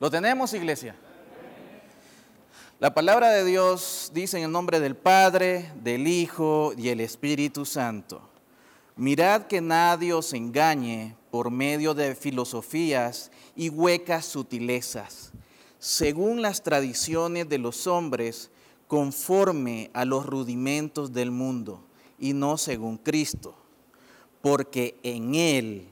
¿Lo 0.00 0.12
tenemos, 0.12 0.54
iglesia? 0.54 0.94
La 2.78 2.94
palabra 2.94 3.30
de 3.30 3.44
Dios 3.44 4.12
dice 4.14 4.38
en 4.38 4.44
el 4.44 4.52
nombre 4.52 4.78
del 4.78 4.94
Padre, 4.94 5.72
del 5.82 6.06
Hijo 6.06 6.72
y 6.78 6.90
el 6.90 7.00
Espíritu 7.00 7.66
Santo. 7.66 8.22
Mirad 8.94 9.48
que 9.48 9.60
nadie 9.60 10.12
os 10.12 10.32
engañe 10.34 11.16
por 11.32 11.50
medio 11.50 11.94
de 11.94 12.14
filosofías 12.14 13.32
y 13.56 13.70
huecas 13.70 14.24
sutilezas, 14.24 15.32
según 15.80 16.42
las 16.42 16.62
tradiciones 16.62 17.48
de 17.48 17.58
los 17.58 17.88
hombres, 17.88 18.52
conforme 18.86 19.90
a 19.94 20.04
los 20.04 20.24
rudimentos 20.26 21.12
del 21.12 21.32
mundo, 21.32 21.82
y 22.20 22.34
no 22.34 22.56
según 22.56 22.98
Cristo, 22.98 23.56
porque 24.42 24.96
en 25.02 25.34
Él 25.34 25.88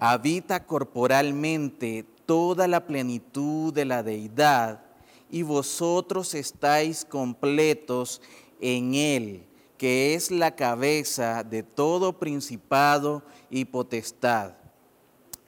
habita 0.00 0.66
corporalmente 0.66 2.04
toda 2.28 2.68
la 2.68 2.86
plenitud 2.86 3.72
de 3.72 3.86
la 3.86 4.02
deidad, 4.02 4.82
y 5.30 5.40
vosotros 5.40 6.34
estáis 6.34 7.06
completos 7.06 8.20
en 8.60 8.94
Él, 8.94 9.46
que 9.78 10.12
es 10.12 10.30
la 10.30 10.54
cabeza 10.54 11.42
de 11.42 11.62
todo 11.62 12.18
principado 12.18 13.22
y 13.48 13.64
potestad. 13.64 14.52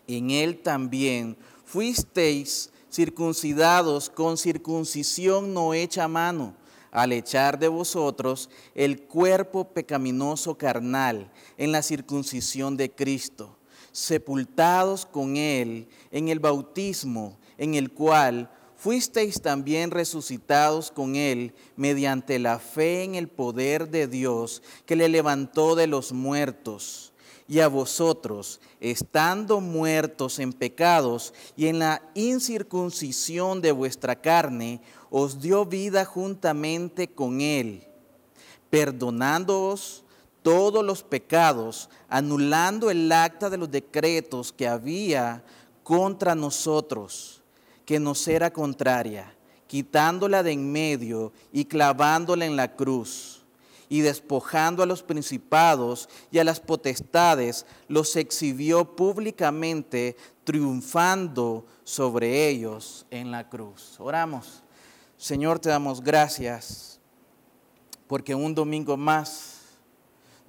En 0.06 0.30
Él 0.30 0.56
también 0.62 1.36
fuisteis 1.66 2.70
circuncidados 2.90 4.08
con 4.08 4.38
circuncisión 4.38 5.52
no 5.52 5.74
hecha 5.74 6.08
mano, 6.08 6.54
al 6.92 7.12
echar 7.12 7.58
de 7.58 7.68
vosotros 7.68 8.48
el 8.74 9.02
cuerpo 9.02 9.68
pecaminoso 9.68 10.56
carnal 10.56 11.30
en 11.58 11.72
la 11.72 11.82
circuncisión 11.82 12.78
de 12.78 12.90
Cristo, 12.90 13.59
sepultados 13.92 15.06
con 15.06 15.36
Él 15.36 15.88
en 16.10 16.28
el 16.28 16.38
bautismo, 16.38 17.38
en 17.58 17.74
el 17.74 17.92
cual 17.92 18.50
fuisteis 18.76 19.42
también 19.42 19.90
resucitados 19.90 20.90
con 20.90 21.14
Él 21.14 21.52
mediante 21.76 22.38
la 22.38 22.58
fe 22.58 23.04
en 23.04 23.14
el 23.14 23.28
poder 23.28 23.90
de 23.90 24.06
Dios 24.06 24.62
que 24.86 24.96
le 24.96 25.08
levantó 25.08 25.74
de 25.74 25.86
los 25.86 26.12
muertos. 26.12 27.12
Y 27.46 27.60
a 27.60 27.68
vosotros, 27.68 28.60
estando 28.78 29.60
muertos 29.60 30.38
en 30.38 30.52
pecados 30.52 31.34
y 31.56 31.66
en 31.66 31.80
la 31.80 32.00
incircuncisión 32.14 33.60
de 33.60 33.72
vuestra 33.72 34.20
carne, 34.20 34.80
os 35.10 35.40
dio 35.40 35.66
vida 35.66 36.04
juntamente 36.04 37.08
con 37.08 37.40
Él, 37.40 37.88
perdonándoos 38.70 40.04
todos 40.42 40.84
los 40.84 41.02
pecados, 41.02 41.88
anulando 42.08 42.90
el 42.90 43.10
acta 43.12 43.50
de 43.50 43.58
los 43.58 43.70
decretos 43.70 44.52
que 44.52 44.66
había 44.66 45.42
contra 45.82 46.34
nosotros 46.34 47.42
que 47.84 47.98
nos 47.98 48.26
era 48.28 48.52
contraria, 48.52 49.34
quitándola 49.66 50.42
de 50.42 50.52
en 50.52 50.70
medio 50.70 51.32
y 51.52 51.64
clavándola 51.64 52.46
en 52.46 52.56
la 52.56 52.76
cruz, 52.76 53.42
y 53.88 54.02
despojando 54.02 54.84
a 54.84 54.86
los 54.86 55.02
principados 55.02 56.08
y 56.30 56.38
a 56.38 56.44
las 56.44 56.60
potestades, 56.60 57.66
los 57.88 58.14
exhibió 58.14 58.94
públicamente, 58.94 60.16
triunfando 60.44 61.66
sobre 61.82 62.48
ellos 62.48 63.04
en 63.10 63.32
la 63.32 63.48
cruz. 63.48 63.96
Oramos. 63.98 64.62
Señor, 65.16 65.58
te 65.58 65.68
damos 65.68 66.00
gracias 66.00 67.00
porque 68.06 68.34
un 68.34 68.54
domingo 68.54 68.96
más 68.96 69.49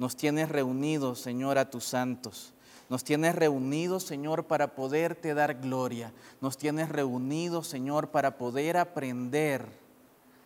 nos 0.02 0.16
tienes 0.16 0.50
reunidos, 0.50 1.20
Señor, 1.20 1.60
a 1.60 1.70
tus 1.70 1.84
santos. 1.86 2.56
Nos 2.90 3.04
tienes 3.04 3.36
reunidos, 3.36 4.02
Señor, 4.02 4.46
para 4.46 4.74
poderte 4.74 5.36
dar 5.36 5.62
gloria. 5.62 6.12
Nos 6.42 6.58
tienes 6.58 6.90
reunidos, 6.90 7.68
Señor, 7.68 8.10
para 8.10 8.36
poder 8.40 8.78
aprender 8.78 9.64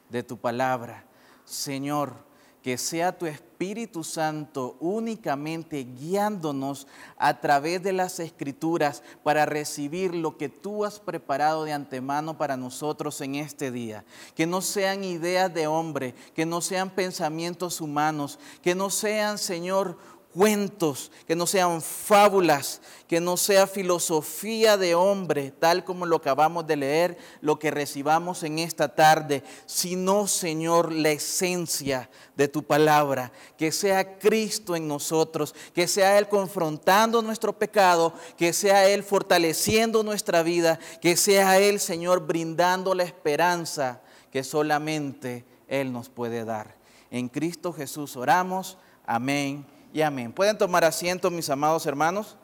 de 0.10 0.24
tu 0.24 0.36
palabra. 0.36 1.06
Señor, 1.46 2.18
que 2.66 2.80
sea 2.80 3.16
tu 3.16 3.28
Espíritu 3.28 4.04
Santo 4.04 4.76
únicamente 4.80 5.84
guiándonos 5.84 6.88
a 7.16 7.40
través 7.40 7.84
de 7.84 7.94
las 7.94 8.20
escrituras 8.20 9.04
para 9.22 9.46
recibir 9.46 10.16
lo 10.16 10.36
que 10.36 10.50
tú 10.50 10.84
has 10.84 11.00
preparado 11.00 11.64
de 11.64 11.74
antemano 11.74 12.40
para 12.40 12.58
nosotros 12.58 13.22
en 13.22 13.36
este 13.36 13.70
día. 13.70 14.04
Que 14.34 14.48
no 14.48 14.62
sean 14.62 15.04
ideas 15.04 15.54
de 15.54 15.68
hombre, 15.68 16.16
que 16.34 16.48
no 16.48 16.60
sean 16.60 16.90
pensamientos 16.90 17.82
humanos, 17.82 18.40
que 18.64 18.74
no 18.74 18.90
sean, 18.90 19.38
Señor, 19.38 20.00
cuentos, 20.36 21.14
que 21.26 21.34
no 21.34 21.48
sean 21.48 21.82
fábulas, 21.82 22.82
que 23.08 23.22
no 23.22 23.38
sea 23.38 23.68
filosofía 23.68 24.76
de 24.76 24.94
hombre, 24.94 25.52
tal 25.52 25.86
como 25.86 26.06
lo 26.06 26.18
acabamos 26.18 26.68
de 26.68 26.76
leer, 26.76 27.18
lo 27.40 27.58
que 27.58 27.72
recibamos 27.72 28.44
en 28.44 28.60
esta 28.60 28.94
tarde, 28.94 29.44
sino, 29.66 30.28
Señor, 30.28 30.92
la 30.92 31.12
esencia 31.12 32.10
de 32.36 32.50
tu 32.50 32.64
palabra, 32.64 33.32
que 33.58 33.72
sea 33.72 34.20
Cristo 34.20 34.76
en 34.76 34.90
nosotros, 34.90 35.56
que 35.74 35.88
sea 35.88 36.18
Él 36.18 36.28
confrontando 36.28 37.22
nuestro 37.22 37.58
pecado, 37.58 38.14
que 38.38 38.52
sea 38.52 38.90
Él 38.90 39.04
fortaleciendo 39.04 40.04
nuestra 40.04 40.44
vida, 40.44 40.80
que 41.02 41.16
sea 41.16 41.60
Él, 41.60 41.80
Señor, 41.80 42.28
brindando 42.28 42.94
la 42.94 43.04
esperanza 43.04 44.02
que 44.34 44.44
solamente 44.44 45.46
Él 45.70 45.94
nos 45.94 46.10
puede 46.10 46.44
dar. 46.44 46.76
En 47.10 47.30
Cristo 47.30 47.72
Jesús 47.72 48.18
oramos. 48.18 48.78
Amén 49.06 49.75
y 49.96 50.02
amén. 50.02 50.34
¿Pueden 50.34 50.58
tomar 50.58 50.84
asiento, 50.84 51.32
mis 51.32 51.50
amados 51.50 51.86
hermanos? 51.86 52.36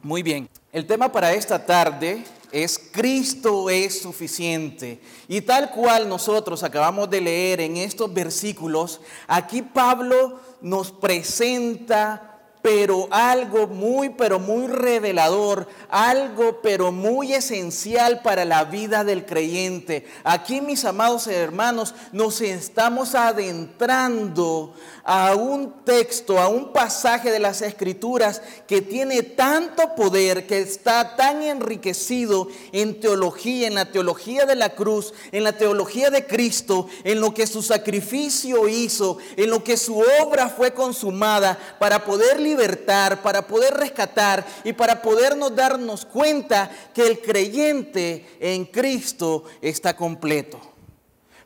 Muy 0.00 0.22
bien. 0.22 0.48
El 0.70 0.86
tema 0.86 1.10
para 1.10 1.32
esta 1.32 1.66
tarde 1.66 2.22
es 2.52 2.78
Cristo 2.92 3.68
es 3.68 4.00
suficiente. 4.00 5.00
Y 5.26 5.40
tal 5.40 5.72
cual 5.72 6.08
nosotros 6.08 6.62
acabamos 6.62 7.10
de 7.10 7.20
leer 7.20 7.62
en 7.62 7.76
estos 7.78 8.14
versículos, 8.14 9.00
aquí 9.26 9.60
Pablo 9.60 10.38
nos 10.60 10.92
presenta 10.92 12.33
pero 12.64 13.08
algo 13.10 13.66
muy, 13.66 14.08
pero 14.08 14.38
muy 14.38 14.68
revelador, 14.68 15.68
algo, 15.90 16.62
pero 16.62 16.92
muy 16.92 17.34
esencial 17.34 18.22
para 18.22 18.46
la 18.46 18.64
vida 18.64 19.04
del 19.04 19.26
creyente. 19.26 20.06
Aquí, 20.24 20.62
mis 20.62 20.86
amados 20.86 21.26
hermanos, 21.26 21.94
nos 22.10 22.40
estamos 22.40 23.14
adentrando 23.14 24.72
a 25.04 25.34
un 25.34 25.84
texto, 25.84 26.38
a 26.38 26.48
un 26.48 26.72
pasaje 26.72 27.30
de 27.30 27.38
las 27.38 27.60
escrituras 27.60 28.40
que 28.66 28.80
tiene 28.80 29.22
tanto 29.22 29.94
poder, 29.94 30.46
que 30.46 30.60
está 30.60 31.16
tan 31.16 31.42
enriquecido 31.42 32.48
en 32.72 32.98
teología, 32.98 33.66
en 33.66 33.74
la 33.74 33.92
teología 33.92 34.46
de 34.46 34.54
la 34.54 34.70
cruz, 34.70 35.12
en 35.32 35.44
la 35.44 35.52
teología 35.52 36.08
de 36.08 36.26
Cristo, 36.26 36.88
en 37.04 37.20
lo 37.20 37.34
que 37.34 37.46
su 37.46 37.62
sacrificio 37.62 38.66
hizo, 38.68 39.18
en 39.36 39.50
lo 39.50 39.62
que 39.62 39.76
su 39.76 40.02
obra 40.22 40.48
fue 40.48 40.72
consumada 40.72 41.58
para 41.78 42.06
poder 42.06 42.40
libertar, 42.54 43.20
para 43.20 43.46
poder 43.46 43.74
rescatar 43.74 44.46
y 44.62 44.72
para 44.72 45.02
podernos 45.02 45.54
darnos 45.54 46.04
cuenta 46.04 46.70
que 46.94 47.06
el 47.06 47.20
creyente 47.20 48.24
en 48.40 48.64
Cristo 48.64 49.44
está 49.60 49.96
completo. 49.96 50.60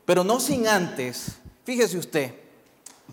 Pero 0.05 0.23
no 0.23 0.39
sin 0.39 0.67
antes, 0.67 1.29
fíjese 1.65 1.97
usted, 1.97 2.33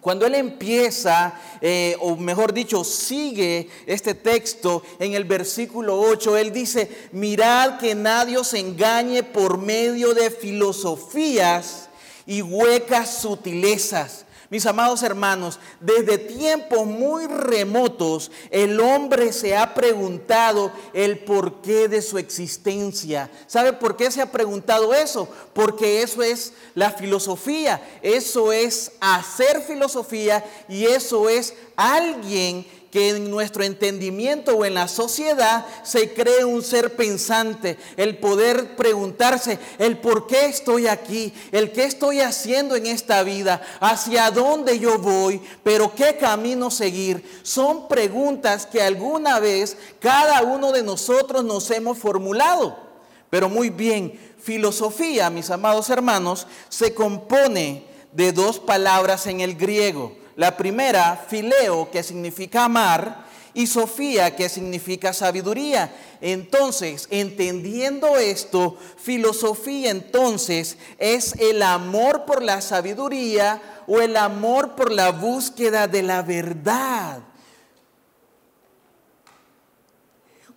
cuando 0.00 0.26
él 0.26 0.34
empieza, 0.34 1.40
eh, 1.60 1.96
o 2.00 2.16
mejor 2.16 2.52
dicho, 2.52 2.84
sigue 2.84 3.68
este 3.86 4.14
texto 4.14 4.82
en 4.98 5.14
el 5.14 5.24
versículo 5.24 5.98
8, 5.98 6.36
él 6.36 6.52
dice, 6.52 7.08
mirad 7.12 7.78
que 7.78 7.94
nadie 7.94 8.36
os 8.36 8.52
engañe 8.54 9.22
por 9.22 9.58
medio 9.58 10.14
de 10.14 10.30
filosofías 10.30 11.88
y 12.26 12.42
huecas 12.42 13.18
sutilezas 13.22 14.25
mis 14.50 14.66
amados 14.66 15.02
hermanos, 15.02 15.58
desde 15.80 16.18
tiempos 16.18 16.86
muy 16.86 17.26
remotos 17.26 18.30
el 18.50 18.80
hombre 18.80 19.32
se 19.32 19.56
ha 19.56 19.74
preguntado 19.74 20.72
el 20.92 21.18
porqué 21.18 21.88
de 21.88 22.02
su 22.02 22.18
existencia. 22.18 23.30
¿Sabe 23.46 23.72
por 23.72 23.96
qué 23.96 24.10
se 24.10 24.22
ha 24.22 24.30
preguntado 24.30 24.94
eso? 24.94 25.28
Porque 25.52 26.02
eso 26.02 26.22
es 26.22 26.52
la 26.74 26.90
filosofía, 26.90 27.82
eso 28.02 28.52
es 28.52 28.92
hacer 29.00 29.62
filosofía 29.62 30.44
y 30.68 30.84
eso 30.84 31.28
es 31.28 31.54
alguien 31.76 32.66
que 32.90 33.10
en 33.10 33.30
nuestro 33.30 33.64
entendimiento 33.64 34.56
o 34.56 34.64
en 34.64 34.74
la 34.74 34.88
sociedad 34.88 35.66
se 35.82 36.12
cree 36.12 36.44
un 36.44 36.62
ser 36.62 36.96
pensante, 36.96 37.78
el 37.96 38.18
poder 38.18 38.76
preguntarse 38.76 39.58
el 39.78 39.98
por 39.98 40.26
qué 40.26 40.46
estoy 40.46 40.86
aquí, 40.86 41.32
el 41.52 41.72
qué 41.72 41.84
estoy 41.84 42.20
haciendo 42.20 42.76
en 42.76 42.86
esta 42.86 43.22
vida, 43.22 43.60
hacia 43.80 44.30
dónde 44.30 44.78
yo 44.78 44.98
voy, 44.98 45.40
pero 45.62 45.94
qué 45.94 46.16
camino 46.16 46.70
seguir. 46.70 47.24
Son 47.42 47.88
preguntas 47.88 48.66
que 48.66 48.82
alguna 48.82 49.40
vez 49.40 49.76
cada 50.00 50.42
uno 50.42 50.72
de 50.72 50.82
nosotros 50.82 51.44
nos 51.44 51.70
hemos 51.70 51.98
formulado. 51.98 52.76
Pero 53.28 53.48
muy 53.48 53.70
bien, 53.70 54.18
filosofía, 54.38 55.30
mis 55.30 55.50
amados 55.50 55.90
hermanos, 55.90 56.46
se 56.68 56.94
compone 56.94 57.84
de 58.12 58.32
dos 58.32 58.58
palabras 58.60 59.26
en 59.26 59.40
el 59.40 59.56
griego 59.56 60.25
la 60.36 60.56
primera, 60.56 61.16
fileo, 61.28 61.90
que 61.90 62.02
significa 62.02 62.66
amar, 62.66 63.26
y 63.56 63.66
Sofía, 63.66 64.36
que 64.36 64.50
significa 64.50 65.14
sabiduría. 65.14 65.90
Entonces, 66.20 67.08
entendiendo 67.10 68.18
esto, 68.18 68.76
filosofía 68.98 69.90
entonces 69.90 70.76
es 70.98 71.34
el 71.36 71.62
amor 71.62 72.26
por 72.26 72.42
la 72.42 72.60
sabiduría 72.60 73.82
o 73.86 74.02
el 74.02 74.18
amor 74.18 74.76
por 74.76 74.92
la 74.92 75.10
búsqueda 75.10 75.88
de 75.88 76.02
la 76.02 76.20
verdad. 76.20 77.20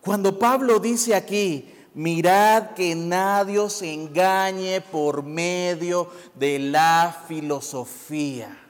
Cuando 0.01 0.37
Pablo 0.37 0.79
dice 0.79 1.15
aquí, 1.15 1.73
mirad 1.93 2.71
que 2.71 2.95
nadie 2.95 3.59
os 3.59 3.81
engañe 3.81 4.81
por 4.81 5.23
medio 5.23 6.11
de 6.35 6.59
la 6.59 7.23
filosofía. 7.29 8.68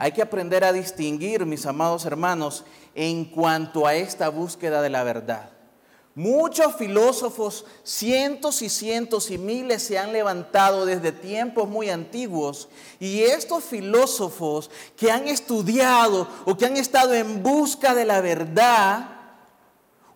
Hay 0.00 0.12
que 0.12 0.22
aprender 0.22 0.62
a 0.62 0.72
distinguir, 0.72 1.44
mis 1.44 1.66
amados 1.66 2.04
hermanos, 2.04 2.64
en 2.94 3.24
cuanto 3.24 3.84
a 3.84 3.96
esta 3.96 4.28
búsqueda 4.28 4.80
de 4.80 4.90
la 4.90 5.02
verdad. 5.02 5.50
Muchos 6.14 6.76
filósofos, 6.76 7.66
cientos 7.82 8.62
y 8.62 8.68
cientos 8.68 9.28
y 9.32 9.38
miles 9.38 9.82
se 9.82 9.98
han 9.98 10.12
levantado 10.12 10.86
desde 10.86 11.10
tiempos 11.10 11.68
muy 11.68 11.90
antiguos 11.90 12.68
y 13.00 13.22
estos 13.22 13.64
filósofos 13.64 14.70
que 14.96 15.10
han 15.10 15.26
estudiado 15.26 16.28
o 16.44 16.56
que 16.56 16.66
han 16.66 16.76
estado 16.76 17.12
en 17.14 17.42
busca 17.42 17.92
de 17.92 18.04
la 18.04 18.20
verdad, 18.20 19.17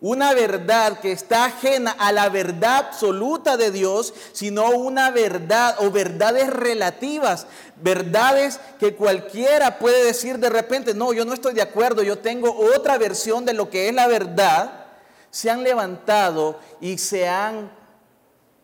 una 0.03 0.33
verdad 0.33 0.99
que 0.99 1.13
está 1.13 1.45
ajena 1.45 1.91
a 1.91 2.11
la 2.11 2.27
verdad 2.27 2.87
absoluta 2.87 3.55
de 3.55 3.71
Dios, 3.71 4.13
sino 4.33 4.69
una 4.71 5.11
verdad 5.11 5.77
o 5.79 5.91
verdades 5.91 6.49
relativas, 6.49 7.47
verdades 7.77 8.59
que 8.81 8.95
cualquiera 8.95 9.79
puede 9.79 10.03
decir 10.03 10.39
de 10.39 10.49
repente, 10.49 10.93
no, 10.93 11.13
yo 11.13 11.23
no 11.23 11.33
estoy 11.33 11.53
de 11.53 11.61
acuerdo, 11.61 12.03
yo 12.03 12.17
tengo 12.17 12.53
otra 12.75 12.97
versión 12.97 13.45
de 13.45 13.53
lo 13.53 13.69
que 13.69 13.87
es 13.87 13.95
la 13.95 14.07
verdad, 14.07 14.87
se 15.31 15.49
han 15.49 15.63
levantado 15.63 16.59
y 16.81 16.97
se 16.97 17.29
han 17.29 17.71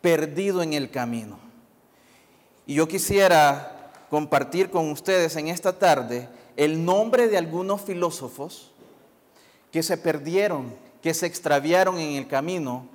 perdido 0.01 0.61
en 0.61 0.73
el 0.73 0.91
camino. 0.91 1.39
Y 2.65 2.73
yo 2.73 2.89
quisiera 2.89 3.93
compartir 4.09 4.69
con 4.69 4.91
ustedes 4.91 5.37
en 5.37 5.47
esta 5.47 5.79
tarde 5.79 6.27
el 6.57 6.83
nombre 6.83 7.29
de 7.29 7.37
algunos 7.37 7.79
filósofos 7.79 8.71
que 9.71 9.83
se 9.83 9.95
perdieron 9.95 10.88
que 11.01 11.13
se 11.13 11.25
extraviaron 11.25 11.97
en 11.97 12.15
el 12.15 12.27
camino 12.27 12.87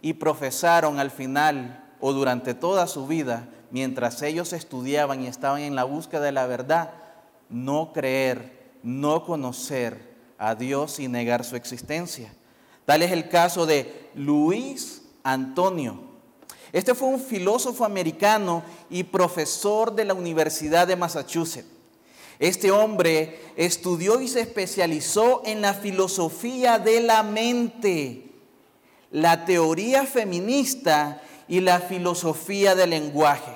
y 0.00 0.14
profesaron 0.14 0.98
al 0.98 1.10
final 1.10 1.84
o 2.00 2.12
durante 2.12 2.54
toda 2.54 2.86
su 2.86 3.06
vida, 3.06 3.48
mientras 3.70 4.22
ellos 4.22 4.52
estudiaban 4.52 5.22
y 5.22 5.26
estaban 5.26 5.62
en 5.62 5.74
la 5.74 5.84
búsqueda 5.84 6.22
de 6.22 6.32
la 6.32 6.46
verdad, 6.46 6.92
no 7.48 7.92
creer, 7.92 8.72
no 8.82 9.24
conocer 9.24 10.16
a 10.38 10.54
Dios 10.54 10.98
y 10.98 11.08
negar 11.08 11.44
su 11.44 11.56
existencia. 11.56 12.32
Tal 12.86 13.02
es 13.02 13.12
el 13.12 13.28
caso 13.28 13.66
de 13.66 14.10
Luis 14.14 15.02
Antonio. 15.22 16.00
Este 16.72 16.94
fue 16.94 17.08
un 17.08 17.20
filósofo 17.20 17.84
americano 17.84 18.62
y 18.88 19.04
profesor 19.04 19.94
de 19.94 20.04
la 20.04 20.14
Universidad 20.14 20.86
de 20.86 20.96
Massachusetts. 20.96 21.79
Este 22.40 22.70
hombre 22.70 23.38
estudió 23.54 24.18
y 24.22 24.26
se 24.26 24.40
especializó 24.40 25.42
en 25.44 25.60
la 25.60 25.74
filosofía 25.74 26.78
de 26.78 27.02
la 27.02 27.22
mente, 27.22 28.30
la 29.10 29.44
teoría 29.44 30.06
feminista 30.06 31.20
y 31.48 31.60
la 31.60 31.80
filosofía 31.80 32.74
del 32.74 32.90
lenguaje. 32.90 33.54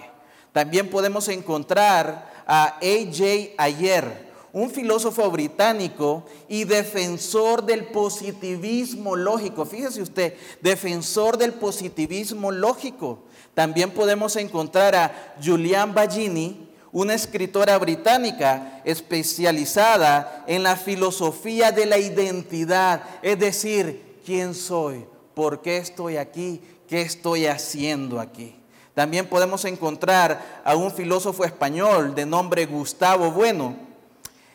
También 0.53 0.91
podemos 0.91 1.29
encontrar 1.29 2.31
a 2.47 2.77
A.J. 2.77 3.55
Ayer, 3.57 4.31
un 4.53 4.71
filósofo 4.71 5.31
británico 5.31 6.25
y 6.47 6.65
defensor 6.65 7.65
del 7.65 7.87
positivismo 7.87 9.17
lógico. 9.17 9.65
Fíjese 9.65 10.03
usted, 10.03 10.35
defensor 10.61 11.39
del 11.39 11.55
positivismo 11.55 12.53
lógico. 12.53 13.21
También 13.55 13.93
podemos 13.93 14.37
encontrar 14.37 14.95
a 14.95 15.35
Julian 15.43 15.95
Baggini, 15.95 16.64
una 16.95 17.13
escritora 17.13 17.77
británica 17.77 18.81
especializada 18.85 20.45
en 20.47 20.63
la 20.63 20.77
filosofía 20.77 21.73
de 21.73 21.87
la 21.87 21.99
identidad, 21.99 23.03
es 23.21 23.37
decir, 23.37 24.21
quién 24.25 24.55
soy, 24.55 25.05
por 25.35 25.61
qué 25.61 25.79
estoy 25.79 26.19
aquí, 26.19 26.63
qué 26.89 27.03
estoy 27.03 27.47
haciendo 27.47 28.21
aquí. 28.21 28.55
También 28.95 29.27
podemos 29.27 29.65
encontrar 29.65 30.63
a 30.65 30.77
un 30.77 30.93
filósofo 30.93 31.45
español 31.45 32.15
de 32.15 32.27
nombre 32.27 32.65
Gustavo 32.65 33.33
Bueno. 33.33 33.75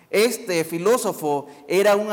Este 0.09 0.63
filósofo 0.63 1.47
era 1.67 1.97
un 1.97 2.09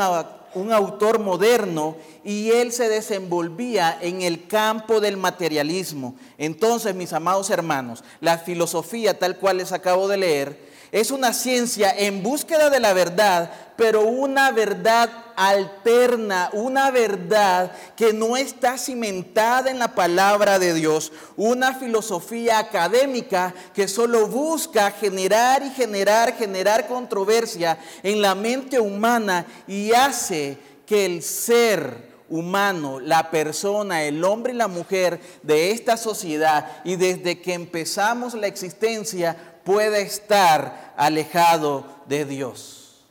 un 0.57 0.73
autor 0.73 1.19
moderno 1.19 1.95
y 2.23 2.51
él 2.51 2.71
se 2.71 2.89
desenvolvía 2.89 3.97
en 4.01 4.21
el 4.21 4.47
campo 4.47 4.99
del 4.99 5.17
materialismo. 5.17 6.15
Entonces, 6.37 6.95
mis 6.95 7.13
amados 7.13 7.49
hermanos, 7.49 8.03
la 8.19 8.37
filosofía 8.37 9.17
tal 9.17 9.37
cual 9.37 9.57
les 9.57 9.71
acabo 9.71 10.07
de 10.07 10.17
leer 10.17 10.67
es 10.91 11.11
una 11.11 11.33
ciencia 11.33 11.93
en 11.95 12.23
búsqueda 12.23 12.69
de 12.69 12.79
la 12.79 12.93
verdad, 12.93 13.51
pero 13.75 14.03
una 14.03 14.51
verdad 14.51 15.09
alterna, 15.35 16.49
una 16.53 16.89
verdad 16.89 17.71
que 17.95 18.11
no 18.11 18.37
está 18.37 18.77
cimentada 18.77 19.69
en 19.69 19.79
la 19.79 19.93
palabra 19.93 20.57
de 20.57 20.73
Dios, 20.73 21.11
una 21.35 21.75
filosofía 21.75 22.57
académica 22.57 23.53
que 23.73 23.87
solo 23.87 24.27
busca 24.27 24.91
generar 24.91 25.63
y 25.63 25.69
generar, 25.69 26.35
generar 26.35 26.87
controversia 26.87 27.77
en 28.01 28.21
la 28.21 28.33
mente 28.33 28.79
humana 28.79 29.45
y 29.67 29.91
hace 29.91 30.57
que 30.85 31.05
el 31.05 31.21
ser 31.21 32.07
humano, 32.29 32.99
la 32.99 33.29
persona, 33.29 34.03
el 34.03 34.23
hombre 34.23 34.53
y 34.53 34.57
la 34.57 34.67
mujer 34.67 35.19
de 35.43 35.71
esta 35.71 35.97
sociedad 35.97 36.81
y 36.83 36.95
desde 36.95 37.41
que 37.41 37.53
empezamos 37.53 38.33
la 38.33 38.47
existencia 38.47 39.56
puede 39.67 40.01
estar 40.01 40.93
alejado 40.95 41.83
de 42.05 42.23
Dios. 42.23 43.03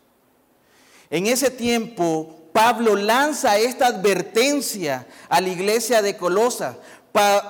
En 1.11 1.27
ese 1.27 1.51
tiempo, 1.51 2.49
Pablo 2.55 2.97
lanza 2.97 3.59
esta 3.59 3.89
advertencia 3.89 5.07
a 5.29 5.43
la 5.43 5.51
iglesia 5.51 6.01
de 6.01 6.17
Colosa. 6.17 6.79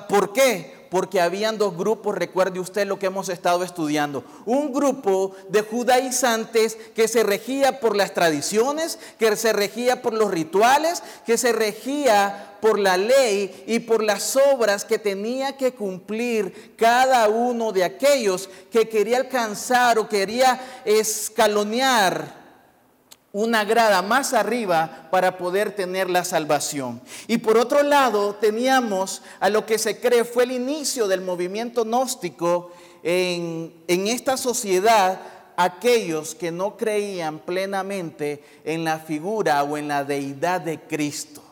¿Por 0.09 0.33
qué? 0.33 0.75
Porque 0.91 1.21
habían 1.21 1.59
dos 1.59 1.77
grupos, 1.77 2.15
recuerde 2.15 2.61
usted 2.61 2.87
lo 2.87 2.99
que 2.99 3.07
hemos 3.07 3.29
estado 3.29 3.63
estudiando. 3.65 4.25
Un 4.45 4.73
grupo 4.73 5.35
de 5.49 5.63
judaizantes 5.63 6.77
que 6.95 7.09
se 7.09 7.23
regía 7.23 7.81
por 7.81 7.97
las 7.97 8.15
tradiciones, 8.15 8.99
que 9.19 9.35
se 9.37 9.53
regía 9.53 10.03
por 10.03 10.13
los 10.13 10.31
rituales, 10.31 11.03
que 11.25 11.37
se 11.37 11.53
regía 11.53 12.57
por 12.61 12.79
la 12.79 12.97
ley 12.97 13.65
y 13.67 13.81
por 13.81 14.03
las 14.03 14.37
obras 14.37 14.85
que 14.85 14.99
tenía 14.99 15.57
que 15.57 15.73
cumplir 15.73 16.75
cada 16.77 17.29
uno 17.29 17.73
de 17.73 17.85
aquellos 17.85 18.49
que 18.71 18.89
quería 18.89 19.19
alcanzar 19.19 19.99
o 19.99 20.09
quería 20.09 20.61
escalonear 20.85 22.46
una 23.37 23.67
grada 23.67 24.01
más 24.01 24.33
arriba 24.33 25.09
para 25.11 25.37
poder 25.37 25.73
tener 25.73 26.09
la 26.09 26.25
salvación. 26.25 27.03
Y 27.27 27.37
por 27.37 27.59
otro 27.59 27.83
lado, 27.83 28.35
teníamos 28.37 29.21
a 29.41 29.51
lo 29.51 29.67
que 29.67 29.77
se 29.77 30.01
cree 30.01 30.25
fue 30.25 30.45
el 30.45 30.53
inicio 30.53 31.07
del 31.07 31.21
movimiento 31.21 31.85
gnóstico 31.85 32.73
en, 33.03 33.75
en 33.89 34.07
esta 34.07 34.39
sociedad, 34.39 35.21
aquellos 35.55 36.35
que 36.35 36.51
no 36.51 36.79
creían 36.79 37.41
plenamente 37.41 38.43
en 38.65 38.85
la 38.85 39.01
figura 39.01 39.63
o 39.65 39.77
en 39.77 39.89
la 39.89 40.03
deidad 40.03 40.63
de 40.63 40.81
Cristo. 40.81 41.43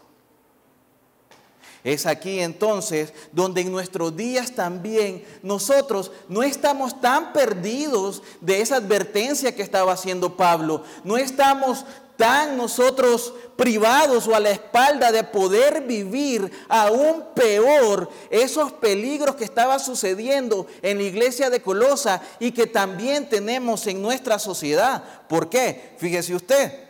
Es 1.84 2.06
aquí 2.06 2.40
entonces 2.40 3.12
donde 3.30 3.60
en 3.60 3.70
nuestros 3.70 4.16
días 4.16 4.52
también 4.52 5.22
nosotros 5.42 6.10
no 6.30 6.42
estamos 6.42 6.98
tan 6.98 7.34
perdidos 7.34 8.22
de 8.40 8.62
esa 8.62 8.76
advertencia 8.76 9.54
que 9.54 9.62
estaba 9.62 9.92
haciendo 9.92 10.34
Pablo. 10.34 10.82
No 11.04 11.18
estamos 11.18 11.84
tan 12.16 12.56
nosotros 12.56 13.34
privados 13.56 14.26
o 14.26 14.34
a 14.34 14.40
la 14.40 14.50
espalda 14.50 15.12
de 15.12 15.24
poder 15.24 15.82
vivir 15.82 16.50
aún 16.70 17.22
peor 17.34 18.08
esos 18.30 18.72
peligros 18.72 19.36
que 19.36 19.44
estaban 19.44 19.78
sucediendo 19.78 20.66
en 20.80 20.96
la 20.96 21.04
iglesia 21.04 21.50
de 21.50 21.60
Colosa 21.60 22.22
y 22.40 22.52
que 22.52 22.66
también 22.66 23.28
tenemos 23.28 23.86
en 23.86 24.00
nuestra 24.00 24.38
sociedad. 24.38 25.04
¿Por 25.28 25.50
qué? 25.50 25.94
Fíjese 25.98 26.34
usted. 26.34 26.83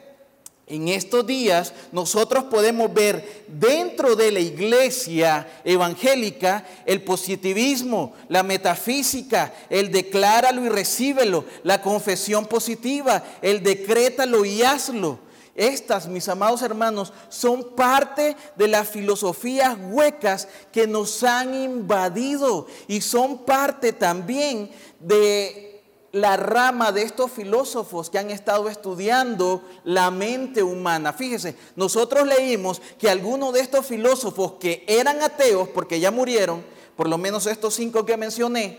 En 0.66 0.88
estos 0.88 1.26
días 1.26 1.75
nosotros 1.92 2.44
podemos 2.44 2.92
ver 2.92 3.44
dentro 3.49 4.16
de 4.16 4.33
la 4.33 4.40
iglesia 4.40 5.47
evangélica 5.62 6.66
el 6.87 7.02
positivismo, 7.02 8.14
la 8.28 8.42
metafísica, 8.42 9.52
el 9.68 9.92
decláralo 9.92 10.64
y 10.64 10.71
recíbelo, 10.71 11.44
la 11.64 11.83
confesión 11.83 12.47
positiva, 12.47 13.23
el 13.42 13.62
decrétalo 13.62 14.44
y 14.47 14.62
hazlo. 14.62 15.18
Estas, 15.54 16.09
mis 16.09 16.28
amados 16.28 16.62
hermanos, 16.62 17.12
son 17.28 17.76
parte 17.76 18.35
de 18.56 18.66
las 18.66 18.88
filosofías 18.88 19.76
huecas 19.90 20.49
que 20.73 20.87
nos 20.87 21.23
han 21.23 21.54
invadido 21.54 22.66
y 22.88 23.02
son 23.02 23.44
parte 23.44 23.92
también 23.92 24.71
de 24.99 25.74
la 26.14 26.37
rama 26.37 26.92
de 26.92 27.02
estos 27.02 27.33
filósofos 27.33 28.09
que 28.09 28.18
han 28.18 28.30
estado 28.30 28.68
estudiando 28.68 29.64
la 29.83 30.12
mente 30.12 30.62
humana. 30.62 31.12
Fíjese, 31.12 31.56
nosotros 31.75 32.25
leímos 32.25 32.80
que 33.00 33.11
algunos 33.11 33.52
de 33.52 33.61
estos 33.61 33.85
filósofos 33.85 34.52
que 34.61 34.85
eran 34.87 35.21
ateos, 35.23 35.68
porque 35.71 35.99
ya 35.99 36.12
murieron, 36.12 36.64
por 36.97 37.09
lo 37.09 37.18
menos 37.18 37.49
estos 37.49 37.75
cinco 37.75 38.06
que 38.06 38.16
mencioné, 38.16 38.78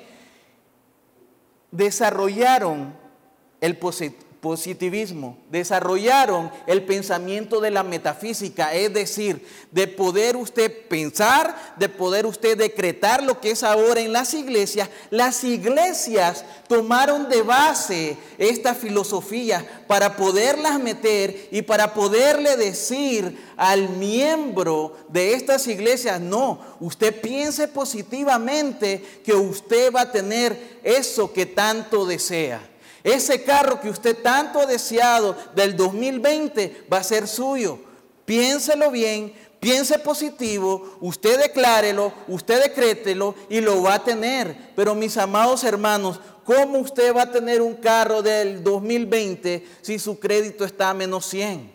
desarrollaron 1.72 2.96
el, 3.60 3.78
positivismo, 4.46 5.40
desarrollaron 5.50 6.52
el 6.68 6.84
pensamiento 6.84 7.60
de 7.62 7.72
la 7.72 7.82
metafísica, 7.82 8.76
es 8.76 8.94
decir, 8.94 9.44
de 9.72 9.88
poder 9.88 10.36
usted 10.36 10.72
pensar, 10.88 11.74
de 11.78 11.90
poder 11.90 12.28
usted 12.28 12.56
decretar 12.56 13.24
lo 13.24 13.42
que 13.42 13.50
es 13.50 13.64
ahora 13.64 14.02
en 14.02 14.14
las 14.14 14.36
iglesias. 14.36 14.88
Las 15.10 15.44
iglesias 15.44 16.46
tomaron 16.68 17.28
de 17.28 17.42
base 17.42 18.18
esta 18.38 18.76
filosofía 18.76 19.84
para 19.88 20.16
poderlas 20.16 20.80
meter 20.80 21.48
y 21.50 21.64
para 21.64 21.96
poderle 21.96 22.56
decir 22.56 23.44
al 23.58 23.90
miembro 23.90 24.96
de 25.10 25.34
estas 25.34 25.66
iglesias, 25.66 26.22
no, 26.22 26.60
usted 26.80 27.20
piense 27.20 27.68
positivamente 27.68 29.04
que 29.26 29.34
usted 29.34 29.92
va 29.92 30.02
a 30.02 30.12
tener 30.12 30.78
eso 30.84 31.34
que 31.34 31.48
tanto 31.48 32.06
desea. 32.06 32.75
Ese 33.06 33.44
carro 33.44 33.80
que 33.80 33.88
usted 33.92 34.18
tanto 34.24 34.60
ha 34.60 34.66
deseado 34.66 35.38
del 35.54 35.78
2020 35.78 36.88
va 36.92 36.98
a 36.98 37.04
ser 37.04 37.28
suyo. 37.28 37.78
Piénselo 38.26 38.90
bien, 38.90 39.32
piense 39.60 40.00
positivo, 40.00 40.98
usted 41.02 41.40
declárelo, 41.40 42.12
usted 42.28 42.64
decrételo 42.64 43.36
y 43.48 43.62
lo 43.62 43.84
va 43.84 43.94
a 43.94 44.04
tener. 44.04 44.74
Pero 44.76 44.96
mis 44.96 45.18
amados 45.18 45.64
hermanos, 45.64 46.20
¿cómo 46.46 46.80
usted 46.80 47.16
va 47.16 47.22
a 47.22 47.32
tener 47.32 47.62
un 47.62 47.76
carro 47.76 48.24
del 48.24 48.64
2020 48.64 49.68
si 49.84 50.00
su 50.00 50.20
crédito 50.20 50.66
está 50.66 50.90
a 50.90 50.96
menos 50.96 51.28
100? 51.28 51.75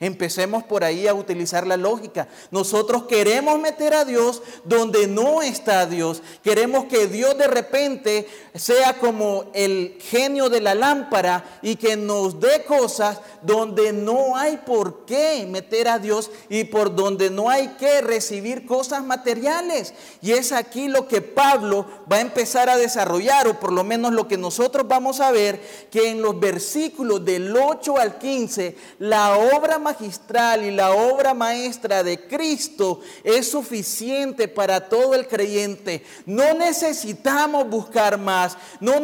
Empecemos 0.00 0.62
por 0.62 0.84
ahí 0.84 1.08
a 1.08 1.14
utilizar 1.14 1.66
la 1.66 1.76
lógica. 1.76 2.28
Nosotros 2.52 3.04
queremos 3.04 3.58
meter 3.58 3.94
a 3.94 4.04
Dios 4.04 4.42
donde 4.64 5.08
no 5.08 5.42
está 5.42 5.86
Dios. 5.86 6.22
Queremos 6.44 6.84
que 6.84 7.08
Dios 7.08 7.36
de 7.36 7.48
repente 7.48 8.28
sea 8.54 8.98
como 8.98 9.46
el 9.54 9.98
genio 10.00 10.48
de 10.50 10.60
la 10.60 10.76
lámpara 10.76 11.58
y 11.62 11.74
que 11.74 11.96
nos 11.96 12.38
dé 12.38 12.64
cosas 12.64 13.18
donde 13.42 13.92
no 13.92 14.36
hay 14.36 14.58
por 14.58 15.04
qué 15.04 15.44
meter 15.48 15.88
a 15.88 15.98
Dios 15.98 16.30
y 16.48 16.62
por 16.64 16.94
donde 16.94 17.28
no 17.28 17.50
hay 17.50 17.68
que 17.70 18.00
recibir 18.00 18.66
cosas 18.66 19.02
materiales. 19.02 19.94
Y 20.22 20.30
es 20.30 20.52
aquí 20.52 20.86
lo 20.86 21.08
que 21.08 21.22
Pablo 21.22 21.86
va 22.10 22.18
a 22.18 22.20
empezar 22.20 22.70
a 22.70 22.76
desarrollar, 22.76 23.48
o 23.48 23.58
por 23.58 23.72
lo 23.72 23.82
menos 23.82 24.12
lo 24.12 24.28
que 24.28 24.36
nosotros 24.36 24.86
vamos 24.86 25.18
a 25.20 25.32
ver, 25.32 25.60
que 25.90 26.08
en 26.08 26.22
los 26.22 26.38
versículos 26.38 27.24
del 27.24 27.56
8 27.56 27.96
al 27.96 28.18
15, 28.18 28.76
la 29.00 29.36
obra 29.36 29.80
magistral 29.88 30.64
y 30.64 30.70
la 30.70 30.92
obra 30.92 31.32
maestra 31.32 32.02
de 32.02 32.20
Cristo 32.26 33.00
es 33.24 33.50
suficiente 33.50 34.46
para 34.46 34.86
todo 34.86 35.14
el 35.14 35.26
creyente. 35.26 36.04
No 36.26 36.52
necesitamos 36.52 37.68
buscar 37.70 38.18
más, 38.18 38.56
no, 38.80 39.00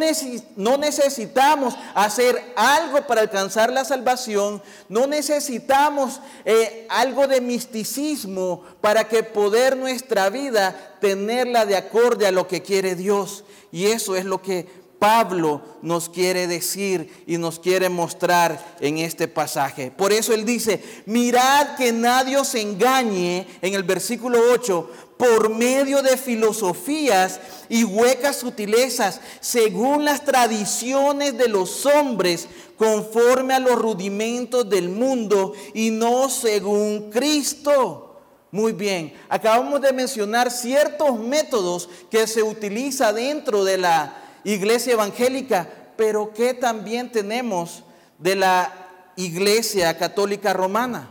necesitamos 0.76 1.74
hacer 1.94 2.52
algo 2.54 3.00
para 3.06 3.22
alcanzar 3.22 3.72
la 3.72 3.84
salvación, 3.84 4.62
no 4.90 5.06
necesitamos 5.06 6.20
eh, 6.44 6.86
algo 6.90 7.26
de 7.26 7.40
misticismo 7.40 8.62
para 8.82 9.08
que 9.08 9.22
poder 9.22 9.78
nuestra 9.78 10.28
vida 10.28 10.96
tenerla 11.00 11.64
de 11.64 11.76
acorde 11.76 12.26
a 12.26 12.30
lo 12.30 12.46
que 12.46 12.60
quiere 12.60 12.94
Dios. 12.94 13.44
Y 13.72 13.86
eso 13.86 14.16
es 14.16 14.24
lo 14.26 14.42
que 14.42 14.83
Pablo 15.04 15.60
nos 15.82 16.08
quiere 16.08 16.46
decir 16.46 17.24
y 17.26 17.36
nos 17.36 17.58
quiere 17.58 17.90
mostrar 17.90 18.74
en 18.80 18.96
este 18.96 19.28
pasaje. 19.28 19.90
Por 19.90 20.14
eso 20.14 20.32
él 20.32 20.46
dice, 20.46 20.82
mirad 21.04 21.76
que 21.76 21.92
nadie 21.92 22.38
os 22.38 22.54
engañe 22.54 23.46
en 23.60 23.74
el 23.74 23.82
versículo 23.82 24.38
8 24.54 24.90
por 25.18 25.50
medio 25.50 26.00
de 26.00 26.16
filosofías 26.16 27.38
y 27.68 27.84
huecas 27.84 28.36
sutilezas, 28.36 29.20
según 29.40 30.06
las 30.06 30.24
tradiciones 30.24 31.36
de 31.36 31.48
los 31.48 31.84
hombres, 31.84 32.48
conforme 32.78 33.52
a 33.52 33.60
los 33.60 33.78
rudimentos 33.78 34.70
del 34.70 34.88
mundo 34.88 35.52
y 35.74 35.90
no 35.90 36.30
según 36.30 37.10
Cristo. 37.10 38.22
Muy 38.50 38.72
bien, 38.72 39.12
acabamos 39.28 39.82
de 39.82 39.92
mencionar 39.92 40.50
ciertos 40.50 41.18
métodos 41.18 41.90
que 42.10 42.26
se 42.26 42.42
utiliza 42.42 43.12
dentro 43.12 43.64
de 43.64 43.76
la 43.76 44.23
iglesia 44.44 44.92
evangélica, 44.92 45.68
pero 45.96 46.32
que 46.32 46.54
también 46.54 47.10
tenemos 47.10 47.82
de 48.18 48.36
la 48.36 48.72
iglesia 49.16 49.96
católica 49.96 50.52
romana. 50.52 51.10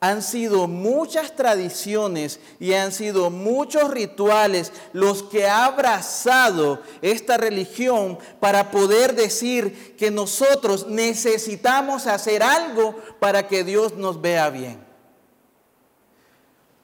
Han 0.00 0.22
sido 0.22 0.68
muchas 0.68 1.34
tradiciones 1.34 2.38
y 2.60 2.74
han 2.74 2.92
sido 2.92 3.30
muchos 3.30 3.90
rituales 3.90 4.70
los 4.92 5.22
que 5.22 5.46
ha 5.46 5.64
abrazado 5.64 6.82
esta 7.00 7.38
religión 7.38 8.18
para 8.38 8.70
poder 8.70 9.14
decir 9.14 9.96
que 9.96 10.10
nosotros 10.10 10.88
necesitamos 10.88 12.06
hacer 12.06 12.42
algo 12.42 12.94
para 13.18 13.48
que 13.48 13.64
Dios 13.64 13.94
nos 13.96 14.20
vea 14.20 14.50
bien. 14.50 14.84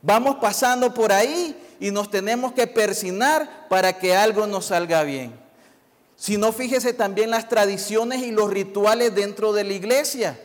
Vamos 0.00 0.36
pasando 0.36 0.94
por 0.94 1.12
ahí 1.12 1.54
y 1.80 1.90
nos 1.90 2.10
tenemos 2.10 2.52
que 2.52 2.66
persinar 2.66 3.66
para 3.68 3.94
que 3.94 4.14
algo 4.14 4.46
nos 4.46 4.66
salga 4.66 5.02
bien. 5.02 5.32
Si 6.14 6.36
no, 6.36 6.52
fíjese 6.52 6.92
también 6.92 7.30
las 7.30 7.48
tradiciones 7.48 8.22
y 8.22 8.30
los 8.30 8.50
rituales 8.50 9.14
dentro 9.14 9.54
de 9.54 9.64
la 9.64 9.72
iglesia. 9.72 10.38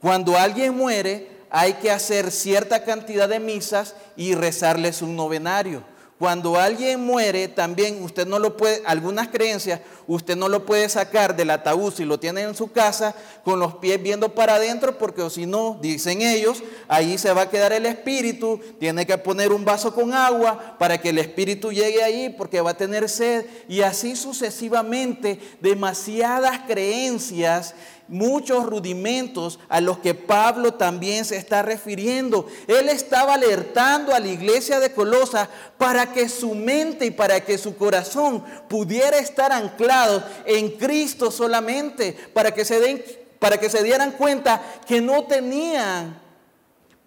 Cuando 0.00 0.38
alguien 0.38 0.74
muere, 0.74 1.28
hay 1.50 1.74
que 1.74 1.90
hacer 1.90 2.30
cierta 2.30 2.84
cantidad 2.84 3.28
de 3.28 3.38
misas 3.38 3.94
y 4.16 4.34
rezarles 4.34 5.02
un 5.02 5.16
novenario. 5.16 5.84
Cuando 6.20 6.60
alguien 6.60 7.02
muere, 7.02 7.48
también 7.48 8.04
usted 8.04 8.26
no 8.26 8.38
lo 8.38 8.54
puede, 8.54 8.82
algunas 8.84 9.28
creencias, 9.28 9.80
usted 10.06 10.36
no 10.36 10.50
lo 10.50 10.66
puede 10.66 10.86
sacar 10.90 11.34
del 11.34 11.48
ataúd 11.48 11.94
si 11.94 12.04
lo 12.04 12.20
tiene 12.20 12.42
en 12.42 12.54
su 12.54 12.70
casa 12.70 13.14
con 13.42 13.58
los 13.58 13.76
pies 13.76 14.02
viendo 14.02 14.34
para 14.34 14.56
adentro, 14.56 14.98
porque 14.98 15.30
si 15.30 15.46
no, 15.46 15.78
dicen 15.80 16.20
ellos, 16.20 16.62
ahí 16.88 17.16
se 17.16 17.32
va 17.32 17.40
a 17.40 17.48
quedar 17.48 17.72
el 17.72 17.86
espíritu, 17.86 18.60
tiene 18.78 19.06
que 19.06 19.16
poner 19.16 19.50
un 19.50 19.64
vaso 19.64 19.94
con 19.94 20.12
agua 20.12 20.76
para 20.78 20.98
que 20.98 21.08
el 21.08 21.16
espíritu 21.16 21.72
llegue 21.72 22.04
ahí, 22.04 22.28
porque 22.28 22.60
va 22.60 22.72
a 22.72 22.76
tener 22.76 23.08
sed, 23.08 23.46
y 23.66 23.80
así 23.80 24.14
sucesivamente, 24.14 25.40
demasiadas 25.62 26.60
creencias 26.66 27.74
muchos 28.10 28.66
rudimentos 28.66 29.58
a 29.68 29.80
los 29.80 29.98
que 29.98 30.14
Pablo 30.14 30.74
también 30.74 31.24
se 31.24 31.36
está 31.36 31.62
refiriendo. 31.62 32.46
Él 32.66 32.88
estaba 32.88 33.34
alertando 33.34 34.14
a 34.14 34.20
la 34.20 34.28
iglesia 34.28 34.80
de 34.80 34.92
Colosa 34.92 35.48
para 35.78 36.12
que 36.12 36.28
su 36.28 36.54
mente 36.54 37.06
y 37.06 37.10
para 37.10 37.40
que 37.40 37.56
su 37.56 37.76
corazón 37.76 38.44
pudiera 38.68 39.18
estar 39.18 39.52
anclado 39.52 40.22
en 40.44 40.70
Cristo 40.72 41.30
solamente, 41.30 42.12
para 42.34 42.52
que 42.52 42.64
se 42.64 42.80
den 42.80 43.02
para 43.38 43.58
que 43.58 43.70
se 43.70 43.82
dieran 43.82 44.12
cuenta 44.12 44.60
que 44.86 45.00
no 45.00 45.24
tenían 45.24 46.20